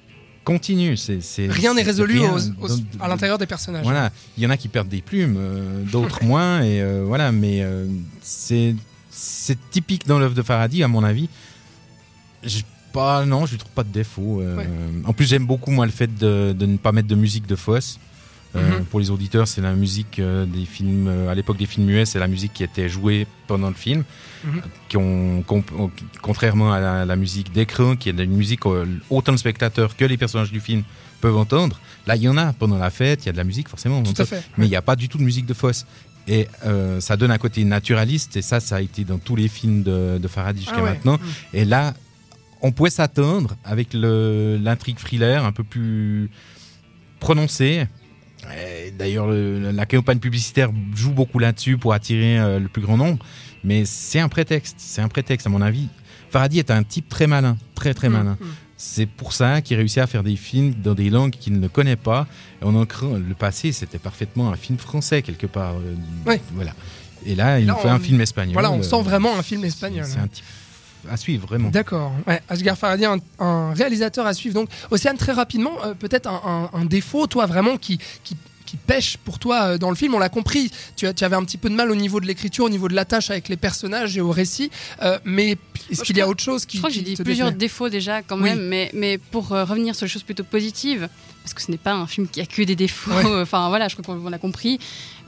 continue. 0.44 0.96
c'est 0.98 1.20
Rien 1.48 1.72
n'est 1.72 1.82
résolu 1.82 2.18
rien 2.20 2.32
aux- 2.34 2.64
aux- 2.64 2.68
dans- 2.68 3.04
à 3.04 3.08
l'intérieur 3.08 3.38
des 3.38 3.46
personnages. 3.46 3.84
Voilà, 3.84 4.10
il 4.36 4.44
y 4.44 4.46
en 4.46 4.50
a 4.50 4.58
qui 4.58 4.68
perdent 4.68 4.88
des 4.88 5.00
plumes, 5.00 5.36
euh, 5.38 5.82
d'autres 5.84 6.22
moins, 6.30 6.60
et 6.62 6.82
euh, 6.82 7.04
voilà, 7.06 7.32
mais 7.32 7.62
euh, 7.62 7.86
c'est 8.20 8.74
typique 9.70 10.06
dans 10.06 10.18
l'œuvre 10.18 10.34
de 10.34 10.42
Faraday, 10.42 10.82
à 10.82 10.88
mon 10.88 11.02
avis. 11.04 11.28
Je- 12.44 12.60
pas, 12.92 13.24
non, 13.26 13.44
je 13.46 13.52
lui 13.52 13.58
trouve 13.58 13.72
pas 13.72 13.84
de 13.84 13.92
défaut. 13.92 14.40
Ouais. 14.42 14.66
En 15.04 15.12
plus, 15.12 15.26
j'aime 15.28 15.44
beaucoup 15.46 15.70
moi 15.70 15.84
le 15.84 15.92
fait 15.92 16.06
de, 16.18 16.54
de 16.58 16.64
ne 16.66 16.78
pas 16.78 16.90
mettre 16.92 17.08
de 17.08 17.14
musique 17.14 17.46
de 17.46 17.54
fausse. 17.56 17.98
Euh, 18.56 18.78
Mhm. 18.78 18.84
Pour 18.86 18.98
les 19.00 19.10
auditeurs, 19.10 19.46
c'est 19.46 19.60
la 19.60 19.74
musique 19.74 20.18
euh, 20.18 20.46
des 20.46 20.64
films. 20.64 21.06
euh, 21.08 21.28
à 21.30 21.34
l'époque 21.34 21.58
des 21.58 21.66
films 21.66 21.86
muets, 21.86 22.06
c'est 22.06 22.18
la 22.18 22.28
musique 22.28 22.54
qui 22.54 22.64
était 22.64 22.88
jouée 22.88 23.26
pendant 23.46 23.68
le 23.68 23.74
film. 23.74 24.04
Mhm. 24.44 24.62
Qui 24.88 24.96
ont, 24.96 25.44
ont- 25.50 25.90
contrairement 26.22 26.72
à 26.72 26.80
la, 26.80 27.04
la 27.04 27.16
musique 27.16 27.52
d'écran, 27.52 27.94
qui 27.96 28.08
est 28.08 28.12
une 28.12 28.30
musique 28.36 28.64
autant 29.10 29.32
le 29.32 29.38
spectateur 29.38 29.96
que 29.96 30.04
les 30.06 30.16
personnages 30.16 30.50
du 30.52 30.60
film 30.60 30.82
peuvent 31.20 31.36
entendre. 31.36 31.78
Là, 32.06 32.16
il 32.16 32.22
y 32.22 32.28
en 32.28 32.36
a 32.38 32.52
pendant 32.54 32.78
la 32.78 32.88
fête, 32.90 33.24
il 33.24 33.26
y 33.26 33.28
a 33.28 33.32
de 33.32 33.36
la 33.36 33.44
musique 33.44 33.68
forcément. 33.68 34.02
Tout 34.02 34.22
à 34.22 34.24
fait. 34.24 34.42
mais 34.56 34.66
il 34.66 34.70
n'y 34.70 34.76
a 34.76 34.82
pas 34.82 34.96
du 34.96 35.08
tout 35.08 35.18
de 35.18 35.24
musique 35.24 35.44
de 35.46 35.54
fosse. 35.54 35.84
Et 36.26 36.46
euh, 36.64 37.00
ça 37.00 37.16
donne 37.16 37.30
un 37.30 37.38
côté 37.38 37.64
naturaliste, 37.64 38.36
et 38.36 38.42
ça, 38.42 38.60
ça 38.60 38.76
a 38.76 38.80
été 38.80 39.04
dans 39.04 39.18
tous 39.18 39.34
les 39.36 39.48
films 39.48 39.82
de, 39.82 40.18
de 40.18 40.28
Faraday 40.28 40.60
jusqu'à 40.60 40.76
Ah 40.78 40.82
ouais. 40.84 40.90
maintenant. 40.90 41.14
Mm. 41.16 41.56
Et 41.56 41.64
là, 41.64 41.94
on 42.62 42.70
pouvait 42.72 42.90
s'attendre 42.90 43.56
avec 43.64 43.88
l'intrigue 43.92 44.96
thriller 44.98 45.44
un 45.44 45.52
peu 45.52 45.64
plus 45.64 46.30
prononcée. 47.20 47.86
D'ailleurs, 48.98 49.26
le- 49.26 49.70
la 49.70 49.86
campagne 49.86 50.18
publicitaire 50.18 50.70
joue 50.94 51.10
beaucoup 51.12 51.38
là-dessus 51.38 51.76
pour 51.76 51.92
attirer 51.92 52.38
euh, 52.38 52.58
le 52.58 52.68
plus 52.68 52.82
grand 52.82 52.96
nombre. 52.96 53.24
Mais 53.64 53.84
c'est 53.84 54.20
un 54.20 54.28
prétexte, 54.28 54.76
c'est 54.78 55.02
un 55.02 55.08
prétexte 55.08 55.46
à 55.46 55.50
mon 55.50 55.60
avis. 55.60 55.88
Faraday 56.30 56.58
est 56.58 56.70
un 56.70 56.82
type 56.82 57.08
très 57.08 57.26
malin, 57.26 57.56
très 57.74 57.94
très 57.94 58.08
Mm, 58.08 58.12
malin. 58.12 58.36
mm. 58.40 58.46
C'est 58.76 59.06
pour 59.06 59.32
ça 59.32 59.60
qu'il 59.60 59.76
réussit 59.76 59.98
à 59.98 60.06
faire 60.06 60.22
des 60.22 60.36
films 60.36 60.72
dans 60.72 60.94
des 60.94 61.10
langues 61.10 61.32
qu'il 61.32 61.58
ne 61.58 61.66
connaît 61.66 61.96
pas. 61.96 62.26
Et 62.62 62.64
on 62.64 62.74
en 62.76 62.84
craint- 62.86 63.18
le 63.18 63.34
passé, 63.34 63.72
c'était 63.72 63.98
parfaitement 63.98 64.52
un 64.52 64.56
film 64.56 64.78
français 64.78 65.22
quelque 65.22 65.48
part. 65.48 65.74
euh. 65.76 66.36
Voilà. 66.54 66.72
Et 67.26 67.34
là, 67.34 67.58
il 67.58 67.66
Là, 67.66 67.74
fait 67.74 67.88
on- 67.88 67.92
un 67.92 67.98
film 67.98 68.20
espagnol. 68.20 68.52
Voilà, 68.52 68.70
on 68.70 68.78
Euh, 68.78 68.82
sent 68.82 69.02
vraiment 69.02 69.36
un 69.36 69.42
film 69.42 69.64
espagnol. 69.64 70.04
C'est 70.06 70.20
un 70.20 70.28
type 70.28 70.44
à 71.10 71.16
suivre 71.16 71.46
vraiment. 71.46 71.70
D'accord. 71.70 72.12
Ouais, 72.26 72.42
Asghar 72.48 72.76
un, 73.38 73.72
réalisateur 73.74 74.26
à 74.26 74.34
suivre. 74.34 74.54
Donc, 74.54 74.68
Océane, 74.90 75.16
très 75.16 75.32
rapidement, 75.32 75.72
euh, 75.84 75.94
peut-être 75.94 76.28
un, 76.28 76.84
défaut, 76.84 77.26
toi, 77.26 77.46
vraiment, 77.46 77.76
qui, 77.76 77.98
qui, 78.24 78.36
qui 78.68 78.76
pêche 78.76 79.16
pour 79.16 79.38
toi 79.38 79.62
euh, 79.62 79.78
dans 79.78 79.88
le 79.88 79.96
film. 79.96 80.14
On 80.14 80.18
l'a 80.18 80.28
compris, 80.28 80.70
tu, 80.96 81.12
tu 81.14 81.24
avais 81.24 81.36
un 81.36 81.44
petit 81.44 81.56
peu 81.56 81.70
de 81.70 81.74
mal 81.74 81.90
au 81.90 81.94
niveau 81.94 82.20
de 82.20 82.26
l'écriture, 82.26 82.66
au 82.66 82.68
niveau 82.68 82.88
de 82.88 82.94
la 82.94 83.04
tâche 83.04 83.30
avec 83.30 83.48
les 83.48 83.56
personnages 83.56 84.16
et 84.16 84.20
au 84.20 84.30
récit. 84.30 84.70
Euh, 85.02 85.18
mais 85.24 85.56
est-ce 85.90 86.02
qu'il 86.02 86.16
y 86.16 86.20
a 86.20 86.28
autre 86.28 86.42
chose 86.42 86.66
qui 86.66 86.76
Je 86.76 86.82
crois 86.82 86.90
que 86.90 86.96
j'ai 86.96 87.02
dit 87.02 87.16
plusieurs 87.16 87.52
défauts 87.52 87.88
déjà 87.88 88.22
quand 88.22 88.36
Oui. 88.36 88.50
même, 88.50 88.60
mais, 88.68 88.90
mais 88.94 89.18
pour 89.18 89.52
euh, 89.52 89.64
revenir 89.64 89.94
sur 89.94 90.04
les 90.06 90.10
choses 90.10 90.22
plutôt 90.22 90.44
positives, 90.44 91.08
parce 91.42 91.54
que 91.54 91.62
ce 91.62 91.70
n'est 91.70 91.78
pas 91.78 91.92
un 91.92 92.06
film 92.06 92.28
qui 92.28 92.40
a 92.42 92.46
que 92.46 92.62
des 92.62 92.76
défauts, 92.76 93.10
Ouais. 93.10 93.24
enfin 93.42 93.68
voilà, 93.68 93.88
je 93.88 93.96
crois 93.96 94.04
qu'on 94.14 94.26
on 94.26 94.28
l'a 94.30 94.38
compris. 94.38 94.78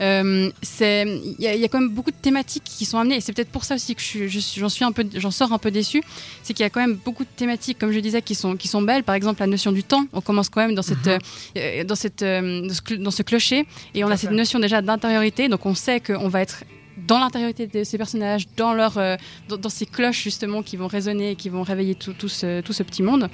Euh, 0.01 0.49
Il 0.81 1.35
y, 1.39 1.47
a- 1.47 1.55
il 1.55 1.61
y 1.61 1.65
a 1.65 1.67
quand 1.67 1.79
même 1.79 1.89
beaucoup 1.89 2.11
de 2.11 2.15
thématiques 2.21 2.63
qui 2.63 2.85
sont 2.85 2.97
amenées, 2.99 3.15
et 3.17 3.21
c'est 3.21 3.33
peut-être 3.33 3.49
pour 3.51 3.63
ça 3.65 3.75
aussi 3.75 3.95
que 3.95 4.01
je 4.01 4.05
suis- 4.07 4.29
je 4.29 4.39
suis- 4.39 4.59
j'en 4.61 4.69
suis 4.69 4.83
un 4.85 4.91
peu, 4.91 5.05
j'en 5.15 5.31
sors 5.31 5.51
un 5.53 5.57
peu 5.57 5.71
déçu, 5.71 6.01
c'est 6.43 6.53
qu'il 6.53 6.63
y 6.63 6.67
a 6.67 6.69
quand 6.69 6.79
même 6.81 6.95
beaucoup 7.03 7.23
de 7.23 7.29
thématiques, 7.35 7.77
comme 7.79 7.91
je 7.91 7.99
disais, 7.99 8.21
qui 8.21 8.35
sont, 8.35 8.55
qui 8.55 8.67
sont 8.67 8.81
belles. 8.81 9.03
Par 9.03 9.15
exemple, 9.15 9.39
la 9.39 9.47
notion 9.47 9.71
du 9.71 9.83
temps, 9.83 10.05
on 10.13 10.21
commence 10.21 10.49
quand 10.49 10.61
même 10.61 10.75
dans, 10.75 10.81
cette, 10.83 11.07
Mhm. 11.07 11.19
euh, 11.57 11.83
dans, 11.83 11.95
cette, 11.95 12.19
dans, 12.23 12.73
ce, 12.73 12.93
dans 12.95 13.11
ce 13.11 13.23
clocher, 13.23 13.65
et 13.95 14.03
on 14.03 14.09
a 14.09 14.17
cette 14.17 14.31
notion 14.31 14.59
déjà 14.59 14.81
d'intériorité, 14.81 15.49
donc 15.49 15.65
on 15.65 15.75
sait 15.75 15.99
qu'on 15.99 16.27
va 16.29 16.41
être 16.41 16.63
dans 17.07 17.19
l'intériorité 17.19 17.67
de 17.67 17.83
ces 17.83 17.97
personnages, 17.97 18.45
dans, 18.57 18.73
leur, 18.73 18.97
euh, 18.97 19.15
dans, 19.49 19.57
dans 19.57 19.69
ces 19.69 19.85
cloches 19.85 20.23
justement 20.23 20.61
qui 20.63 20.77
vont 20.77 20.87
résonner 20.87 21.31
et 21.31 21.35
qui 21.35 21.49
vont 21.49 21.63
réveiller 21.63 21.95
tout, 21.95 22.13
tout 22.13 22.29
ce, 22.29 22.61
tout 22.61 22.73
ce 22.73 22.83
petit 22.83 23.03
monde. 23.03 23.29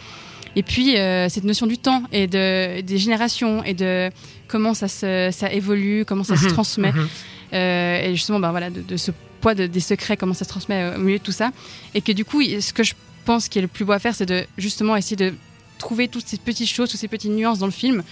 Et 0.56 0.64
puis 0.64 0.98
euh, 0.98 1.30
cette 1.30 1.44
notion 1.44 1.68
du 1.68 1.78
temps 1.78 2.04
et 2.12 2.26
de, 2.28 2.82
des 2.82 2.98
générations 2.98 3.64
et 3.64 3.74
de 3.74 4.10
comment 4.48 4.74
ça, 4.74 4.88
se, 4.88 5.30
ça 5.32 5.52
évolue, 5.52 6.04
comment 6.06 6.24
ça 6.24 6.36
se 6.36 6.46
Mhm, 6.46 6.52
transmet. 6.52 6.92
mhm. 6.94 7.08
Euh, 7.54 8.02
et 8.02 8.16
justement, 8.16 8.40
bah, 8.40 8.52
voilà, 8.52 8.70
de, 8.70 8.82
de 8.82 8.98
ce 8.98 9.12
poids 9.42 9.54
de- 9.56 9.68
des 9.68 9.80
secrets, 9.80 10.18
comment 10.18 10.34
ça 10.34 10.46
se 10.46 10.50
transmet 10.50 10.96
au 10.96 11.00
milieu 11.00 11.20
de 11.20 11.24
tout 11.24 11.32
ça. 11.32 11.52
Et 11.94 12.02
que 12.02 12.12
du 12.12 12.26
coup, 12.26 12.42
ce 12.42 12.74
que 12.74 12.84
je 12.84 12.94
pense 13.26 13.48
qui 13.50 13.60
est 13.60 13.62
le 13.62 13.68
plus 13.68 13.86
beau 13.86 13.92
à 13.94 14.00
faire, 14.00 14.16
c'est 14.16 14.26
de 14.26 14.46
justement 14.58 14.96
essayer 14.96 15.16
de 15.16 15.34
trouver 15.78 16.08
toutes 16.08 16.26
ces 16.28 16.38
petites 16.38 16.68
choses, 16.70 16.90
toutes 16.90 17.00
ces 17.00 17.08
petites 17.08 17.32
nuances 17.32 17.60
dans 17.60 17.68
le 17.68 17.72
film 17.72 18.04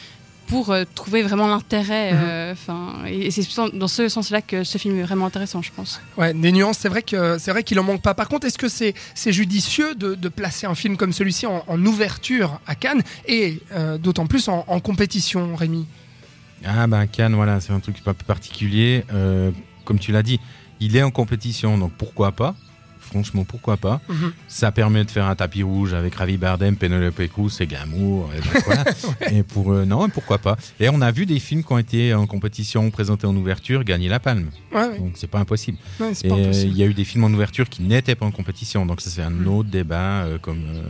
pour 0.47 0.71
euh, 0.71 0.83
trouver 0.95 1.23
vraiment 1.23 1.47
l'intérêt. 1.47 2.13
Mhm. 2.13 2.19
euh, 2.23 2.51
enfin, 2.53 3.03
et, 3.07 3.27
et 3.27 3.31
c'est 3.31 3.47
dans 3.73 3.87
ce 3.87 4.09
sens-là 4.09 4.41
que 4.41 4.63
ce 4.63 4.77
film 4.77 4.97
est 4.99 5.03
vraiment 5.03 5.25
intéressant, 5.25 5.61
je 5.61 5.71
pense. 5.75 5.99
Ouais, 6.17 6.33
des 6.33 6.51
nuances, 6.51 6.77
c'est 6.79 6.89
vrai 6.89 7.01
que 7.01 7.37
c'est 7.37 7.51
vrai 7.51 7.63
qu'il 7.63 7.79
en 7.79 7.83
manque 7.83 8.01
pas. 8.01 8.13
Par 8.13 8.27
contre, 8.29 8.45
est-ce 8.47 8.57
que 8.57 8.67
c'est 8.69 8.93
c'est 9.13 9.33
judicieux 9.33 9.95
de, 9.95 10.15
de 10.15 10.29
placer 10.29 10.67
un 10.67 10.75
film 10.75 10.97
comme 10.97 11.13
celui-ci 11.13 11.45
en, 11.45 11.63
en 11.67 11.85
ouverture 11.85 12.59
à 12.67 12.75
Cannes 12.75 13.01
et 13.27 13.59
euh, 13.71 13.97
d'autant 13.97 14.27
plus 14.27 14.47
en, 14.47 14.63
en 14.67 14.79
compétition, 14.79 15.55
Rémi? 15.55 15.85
Ah 16.63 16.87
ben 16.87 17.05
Cannes, 17.07 17.35
voilà, 17.35 17.59
c'est 17.61 17.73
un 17.73 17.79
truc 17.79 17.97
un 18.05 18.13
peu 18.13 18.25
particulier. 18.25 19.03
Euh, 19.13 19.51
comme 19.83 19.99
tu 19.99 20.11
l'as 20.11 20.23
dit, 20.23 20.39
il 20.79 20.95
est 20.95 21.03
en 21.03 21.11
compétition, 21.11 21.77
donc 21.77 21.91
pourquoi 21.97 22.31
pas? 22.31 22.55
Franchement, 23.05 23.43
pourquoi 23.43 23.77
pas 23.77 24.01
Mhm. 24.09 24.31
Ça 24.47 24.71
permet 24.71 25.03
de 25.05 25.11
faire 25.11 25.25
un 25.25 25.35
tapis 25.35 25.63
rouge 25.63 25.93
avec 25.93 26.15
Ravi 26.15 26.37
Bardem, 26.37 26.75
Penelope 26.75 27.27
Cruz 27.27 27.51
et 27.59 27.67
Glamour. 27.67 28.29
Et, 28.35 28.41
donc 28.41 28.63
voilà. 28.65 28.83
et 29.31 29.43
pour 29.43 29.71
euh, 29.71 29.85
non, 29.85 30.09
pourquoi 30.09 30.37
pas 30.37 30.57
Et 30.79 30.89
on 30.89 31.01
a 31.01 31.11
vu 31.11 31.25
des 31.25 31.39
films 31.39 31.63
qui 31.63 31.71
ont 31.73 31.77
été 31.77 32.13
en 32.13 32.25
compétition, 32.27 32.89
présentés 32.91 33.27
en 33.27 33.35
ouverture, 33.35 33.83
gagner 33.83 34.09
la 34.09 34.19
palme. 34.19 34.49
Ouais, 34.73 34.87
ouais. 34.87 34.97
Donc 34.99 35.11
c'est 35.15 35.27
pas 35.29 35.39
impossible. 35.39 35.77
Il 36.23 36.75
y 36.77 36.83
a 36.83 36.85
eu 36.85 36.93
des 36.93 37.05
films 37.05 37.23
en 37.23 37.29
ouverture 37.31 37.69
qui 37.69 37.81
n'étaient 37.83 38.15
pas 38.15 38.25
en 38.25 38.31
compétition. 38.31 38.85
Donc 38.85 39.01
ça 39.01 39.09
c'est 39.09 39.21
un 39.21 39.29
Mhm. 39.29 39.47
autre 39.47 39.69
débat, 39.69 40.23
euh, 40.23 40.37
comme 40.39 40.63
euh, 40.73 40.81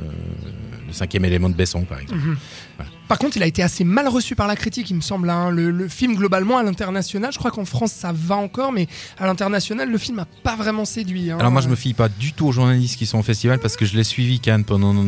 le 0.88 0.94
cinquième 0.94 1.26
élément 1.26 1.50
de 1.50 1.56
Besson 1.56 1.84
par 1.84 2.00
exemple. 2.00 2.22
Mhm. 2.22 2.38
Voilà. 2.78 2.92
Par 3.08 3.20
contre, 3.20 3.38
il 3.38 3.44
a 3.44 3.46
été 3.46 3.62
assez 3.62 3.84
mal 3.84 4.08
reçu 4.08 4.36
par 4.36 4.48
la 4.48 4.56
critique, 4.56 4.90
il 4.90 4.96
me 4.96 5.02
semble. 5.02 5.30
hein. 5.30 5.52
Le, 5.52 5.70
le 5.70 5.88
film, 5.88 6.16
globalement, 6.16 6.58
à 6.58 6.64
l'international, 6.64 7.32
je 7.32 7.38
crois 7.38 7.52
qu'en 7.52 7.64
France, 7.66 7.92
ça 7.92 8.12
va 8.12 8.36
encore, 8.36 8.72
mais 8.72 8.88
à 9.20 9.28
l'international, 9.28 9.92
le 9.92 9.98
film 10.00 10.18
n'a 10.18 10.26
pas 10.26 10.56
vraiment 10.56 10.86
séduit. 10.86 11.30
hein. 11.30 11.38
Alors 11.40 11.52
moi 11.52 11.62
je 11.62 11.70
me 11.70 11.76
fie 11.76 11.94
pas 11.94 12.05
du 12.10 12.34
tout 12.34 12.48
aux 12.48 12.52
journalistes 12.52 12.98
qui 12.98 13.06
sont 13.06 13.20
au 13.20 13.24
festival 13.24 13.60
parce 13.60 13.76
que 13.78 13.86
je 13.86 13.96
l'ai 13.96 14.04
suivi 14.04 14.40
Cannes 14.40 14.64
pendant 14.66 14.94
de 14.94 15.00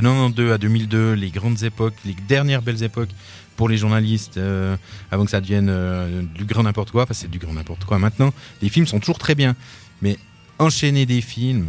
92 0.00 0.52
à 0.52 0.58
2002, 0.58 1.12
les 1.14 1.30
grandes 1.30 1.62
époques, 1.62 1.94
les 2.04 2.14
dernières 2.28 2.62
belles 2.62 2.82
époques 2.82 3.10
pour 3.56 3.68
les 3.68 3.76
journalistes 3.78 4.36
euh, 4.36 4.76
avant 5.10 5.24
que 5.24 5.30
ça 5.30 5.40
devienne 5.40 5.68
euh, 5.70 6.22
du 6.34 6.44
grand 6.44 6.62
n'importe 6.64 6.90
quoi, 6.90 7.04
enfin 7.04 7.14
c'est 7.14 7.30
du 7.30 7.38
grand 7.38 7.54
n'importe 7.54 7.84
quoi 7.84 7.98
maintenant. 7.98 8.32
Les 8.62 8.68
films 8.68 8.86
sont 8.86 9.00
toujours 9.00 9.18
très 9.18 9.34
bien, 9.34 9.56
mais 10.02 10.18
enchaîner 10.58 11.06
des 11.06 11.20
films 11.20 11.66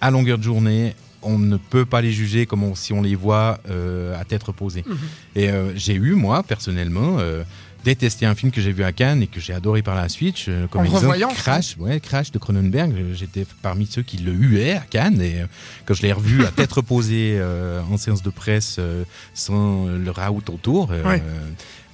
à 0.00 0.10
longueur 0.10 0.38
de 0.38 0.42
journée, 0.42 0.94
on 1.22 1.38
ne 1.38 1.56
peut 1.56 1.84
pas 1.84 2.00
les 2.00 2.10
juger 2.10 2.46
comme 2.46 2.64
on- 2.64 2.74
si 2.74 2.92
on 2.92 3.02
les 3.02 3.14
voit 3.14 3.60
euh, 3.70 4.18
à 4.20 4.24
tête 4.24 4.42
reposée. 4.42 4.84
Mhm. 4.86 4.96
Et 5.36 5.50
euh, 5.50 5.72
j'ai 5.76 5.94
eu, 5.94 6.14
moi, 6.14 6.42
personnellement, 6.42 7.18
euh, 7.20 7.44
détesté 7.84 8.26
un 8.26 8.34
film 8.34 8.52
que 8.52 8.60
j'ai 8.60 8.72
vu 8.72 8.84
à 8.84 8.92
Cannes 8.92 9.22
et 9.22 9.26
que 9.26 9.40
j'ai 9.40 9.52
adoré 9.52 9.82
par 9.82 9.94
la 9.94 10.08
suite. 10.08 10.38
je- 10.38 10.66
comme 10.66 10.82
En 10.82 10.84
exemple, 10.84 11.00
revoyant, 11.02 11.28
Crash, 11.34 11.76
ouais, 11.78 12.00
Crash 12.00 12.30
de 12.32 12.38
Cronenberg. 12.38 12.92
Je- 12.96 13.14
J'étais 13.14 13.46
parmi 13.62 13.86
ceux 13.86 14.02
qui 14.02 14.18
le 14.18 14.32
huaient 14.32 14.74
à 14.74 14.80
Cannes. 14.80 15.20
Et 15.20 15.40
euh, 15.40 15.46
quand 15.86 15.94
je 15.94 16.02
l'ai 16.02 16.12
revu 16.12 16.44
à 16.44 16.50
tête 16.50 16.72
reposée 16.72 17.36
euh, 17.38 17.80
en 17.90 17.96
séance 17.96 18.22
de 18.22 18.30
presse 18.30 18.76
euh, 18.78 19.04
sans 19.34 19.86
le 19.86 20.10
raout 20.10 20.42
autour, 20.50 20.90
euh, 20.92 21.02
Ouais. 21.04 21.22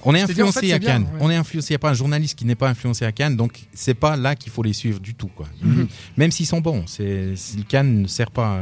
on 0.03 0.13
est 0.15 0.25
C'est 0.25 0.33
dit, 0.33 0.41
en 0.41 0.47
influencé 0.47 0.71
à 0.73 0.79
bien, 0.79 0.89
Cannes. 0.89 1.03
ouais. 1.03 1.19
On 1.21 1.29
est 1.29 1.35
influencé. 1.35 1.67
Il 1.69 1.71
n'y 1.73 1.75
a 1.77 1.79
pas 1.79 1.89
un 1.91 1.93
journaliste 1.95 2.37
qui 2.37 2.45
n'est 2.45 2.55
pas 2.55 2.69
influencé 2.69 3.05
à 3.05 3.11
Cannes. 3.11 3.35
Donc, 3.35 3.59
c'est 3.73 3.93
pas 3.93 4.15
là 4.15 4.35
qu'il 4.35 4.51
faut 4.51 4.63
les 4.63 4.73
suivre 4.73 4.99
du 4.99 5.15
tout. 5.15 5.29
Quoi. 5.35 5.47
Mhm. 5.61 5.87
Même 6.17 6.31
s'ils 6.31 6.45
sont 6.45 6.61
bons. 6.61 6.83
C'est- 6.87 7.33
Cannes 7.67 8.03
ne 8.03 8.07
sert 8.07 8.31
pas. 8.31 8.59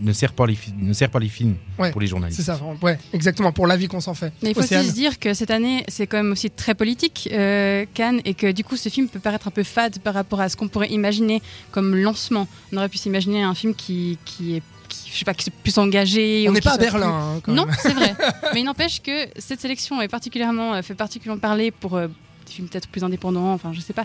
Ne 0.00 0.12
sert 0.12 0.32
pas 0.32 0.46
les, 0.46 0.56
ne 0.78 0.92
sert 0.92 1.10
pas 1.10 1.18
les 1.18 1.28
films 1.28 1.56
Ouais, 1.78 1.90
pour 1.90 2.00
les 2.00 2.06
journalistes. 2.06 2.38
C'est 2.40 2.46
ça, 2.46 2.60
ouais, 2.82 2.98
exactement, 3.12 3.52
pour 3.52 3.66
l'avis 3.66 3.86
qu'on 3.88 4.00
s'en 4.00 4.14
fait. 4.14 4.32
Mais 4.42 4.50
il 4.50 4.54
faut 4.54 4.60
Océane. 4.60 4.80
aussi 4.80 4.90
se 4.90 4.94
dire 4.94 5.18
que 5.18 5.34
cette 5.34 5.50
année, 5.50 5.84
c'est 5.88 6.06
quand 6.06 6.16
même 6.18 6.32
aussi 6.32 6.50
très 6.50 6.74
politique, 6.74 7.28
euh, 7.32 7.84
Cannes, 7.94 8.20
et 8.24 8.34
que 8.34 8.50
du 8.52 8.64
coup, 8.64 8.76
ce 8.76 8.88
film 8.88 9.08
peut 9.08 9.20
paraître 9.20 9.48
un 9.48 9.50
peu 9.50 9.62
fade 9.62 9.98
par 10.00 10.14
rapport 10.14 10.40
à 10.40 10.48
ce 10.48 10.56
qu'on 10.56 10.68
pourrait 10.68 10.90
imaginer 10.90 11.42
comme 11.70 11.94
lancement. 11.94 12.48
On 12.72 12.76
aurait 12.78 12.88
pu 12.88 12.98
s'imaginer 12.98 13.42
un 13.42 13.54
film 13.54 13.74
qui, 13.74 14.18
qui 14.24 14.56
est, 14.56 14.62
qui, 14.88 15.10
je 15.12 15.18
sais 15.18 15.24
pas, 15.24 15.34
qui 15.34 15.48
est 15.48 15.52
plus 15.62 15.76
engagé. 15.78 16.46
On 16.48 16.52
n'est 16.52 16.60
pas 16.60 16.72
à 16.74 16.78
Berlin, 16.78 17.06
plus- 17.06 17.14
hein, 17.14 17.40
quand 17.44 17.52
Non, 17.52 17.66
c'est 17.80 17.92
vrai. 17.94 18.14
Mais 18.54 18.60
il 18.60 18.64
n'empêche 18.64 19.00
que 19.02 19.26
cette 19.38 19.60
sélection 19.60 20.00
est 20.02 20.08
particulièrement, 20.08 20.74
euh, 20.74 20.82
fait 20.82 20.94
particulièrement 20.94 21.40
parler 21.40 21.70
pour 21.70 21.96
euh, 21.96 22.08
des 22.50 22.54
films 22.56 22.68
peut-être 22.68 22.88
plus 22.88 23.04
indépendants, 23.04 23.52
enfin, 23.52 23.72
je 23.72 23.80
sais 23.80 23.92
pas. 23.92 24.04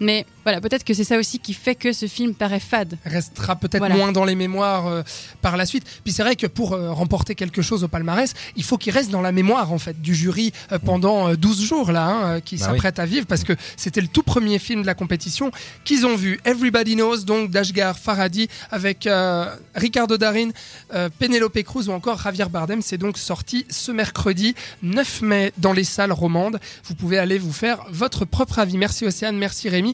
Mais 0.00 0.26
voilà, 0.44 0.60
peut-être 0.60 0.84
que 0.84 0.94
c'est 0.94 1.04
ça 1.04 1.18
aussi 1.18 1.38
qui 1.38 1.54
fait 1.54 1.74
que 1.74 1.92
ce 1.92 2.06
film 2.06 2.34
paraît 2.34 2.60
fade. 2.60 2.96
restera 3.04 3.56
peut-être 3.56 3.78
Voilà. 3.78 3.94
moins 3.96 4.12
dans 4.12 4.24
les 4.24 4.34
mémoires 4.34 4.86
euh, 4.86 5.02
par 5.40 5.56
la 5.56 5.66
suite. 5.66 5.84
Puis 6.04 6.12
c'est 6.12 6.22
vrai 6.22 6.36
que 6.36 6.46
pour 6.46 6.72
euh, 6.72 6.92
remporter 6.92 7.34
quelque 7.34 7.62
chose 7.62 7.84
au 7.84 7.88
palmarès, 7.88 8.32
il 8.56 8.64
faut 8.64 8.78
qu'il 8.78 8.92
reste 8.92 9.10
dans 9.10 9.20
la 9.20 9.32
mémoire 9.32 9.72
en 9.72 9.78
fait 9.78 10.00
du 10.00 10.14
jury 10.14 10.52
euh, 10.72 10.78
pendant 10.78 11.28
euh, 11.28 11.36
12 11.36 11.62
jours 11.64 11.92
là, 11.92 12.06
hein, 12.08 12.40
qui 12.40 12.56
Bah 12.56 12.66
s'apprête 12.66 12.98
à 12.98 13.06
vivre 13.06 13.26
parce 13.26 13.44
que 13.44 13.52
c'était 13.76 14.00
le 14.00 14.08
tout 14.08 14.22
premier 14.22 14.58
film 14.58 14.82
de 14.82 14.86
la 14.86 14.94
compétition 14.94 15.50
qu'ils 15.84 16.06
ont 16.06 16.16
vu. 16.16 16.40
Everybody 16.44 16.94
Knows 16.94 17.18
donc 17.24 17.50
d'Ashgar 17.50 17.98
Farhadi 17.98 18.48
avec 18.70 19.06
euh, 19.06 19.54
Ricardo 19.74 20.16
Darin, 20.16 20.48
euh, 20.94 21.08
Penelope 21.18 21.62
Cruz 21.62 21.88
ou 21.88 21.92
encore 21.92 22.18
Javier 22.22 22.46
Bardem. 22.50 22.80
C'est 22.82 22.98
donc 22.98 23.18
sorti 23.18 23.66
ce 23.70 23.92
mercredi 23.92 24.54
9 24.82 25.22
mai 25.22 25.52
dans 25.58 25.72
les 25.72 25.84
salles 25.84 26.12
romandes. 26.12 26.58
Vous 26.84 26.94
pouvez 26.94 27.18
aller 27.18 27.38
vous 27.38 27.52
faire 27.52 27.81
votre 27.90 28.24
propre 28.24 28.58
avis. 28.58 28.78
Merci 28.78 29.06
Océane, 29.06 29.36
merci 29.36 29.68
Rémi. 29.68 29.90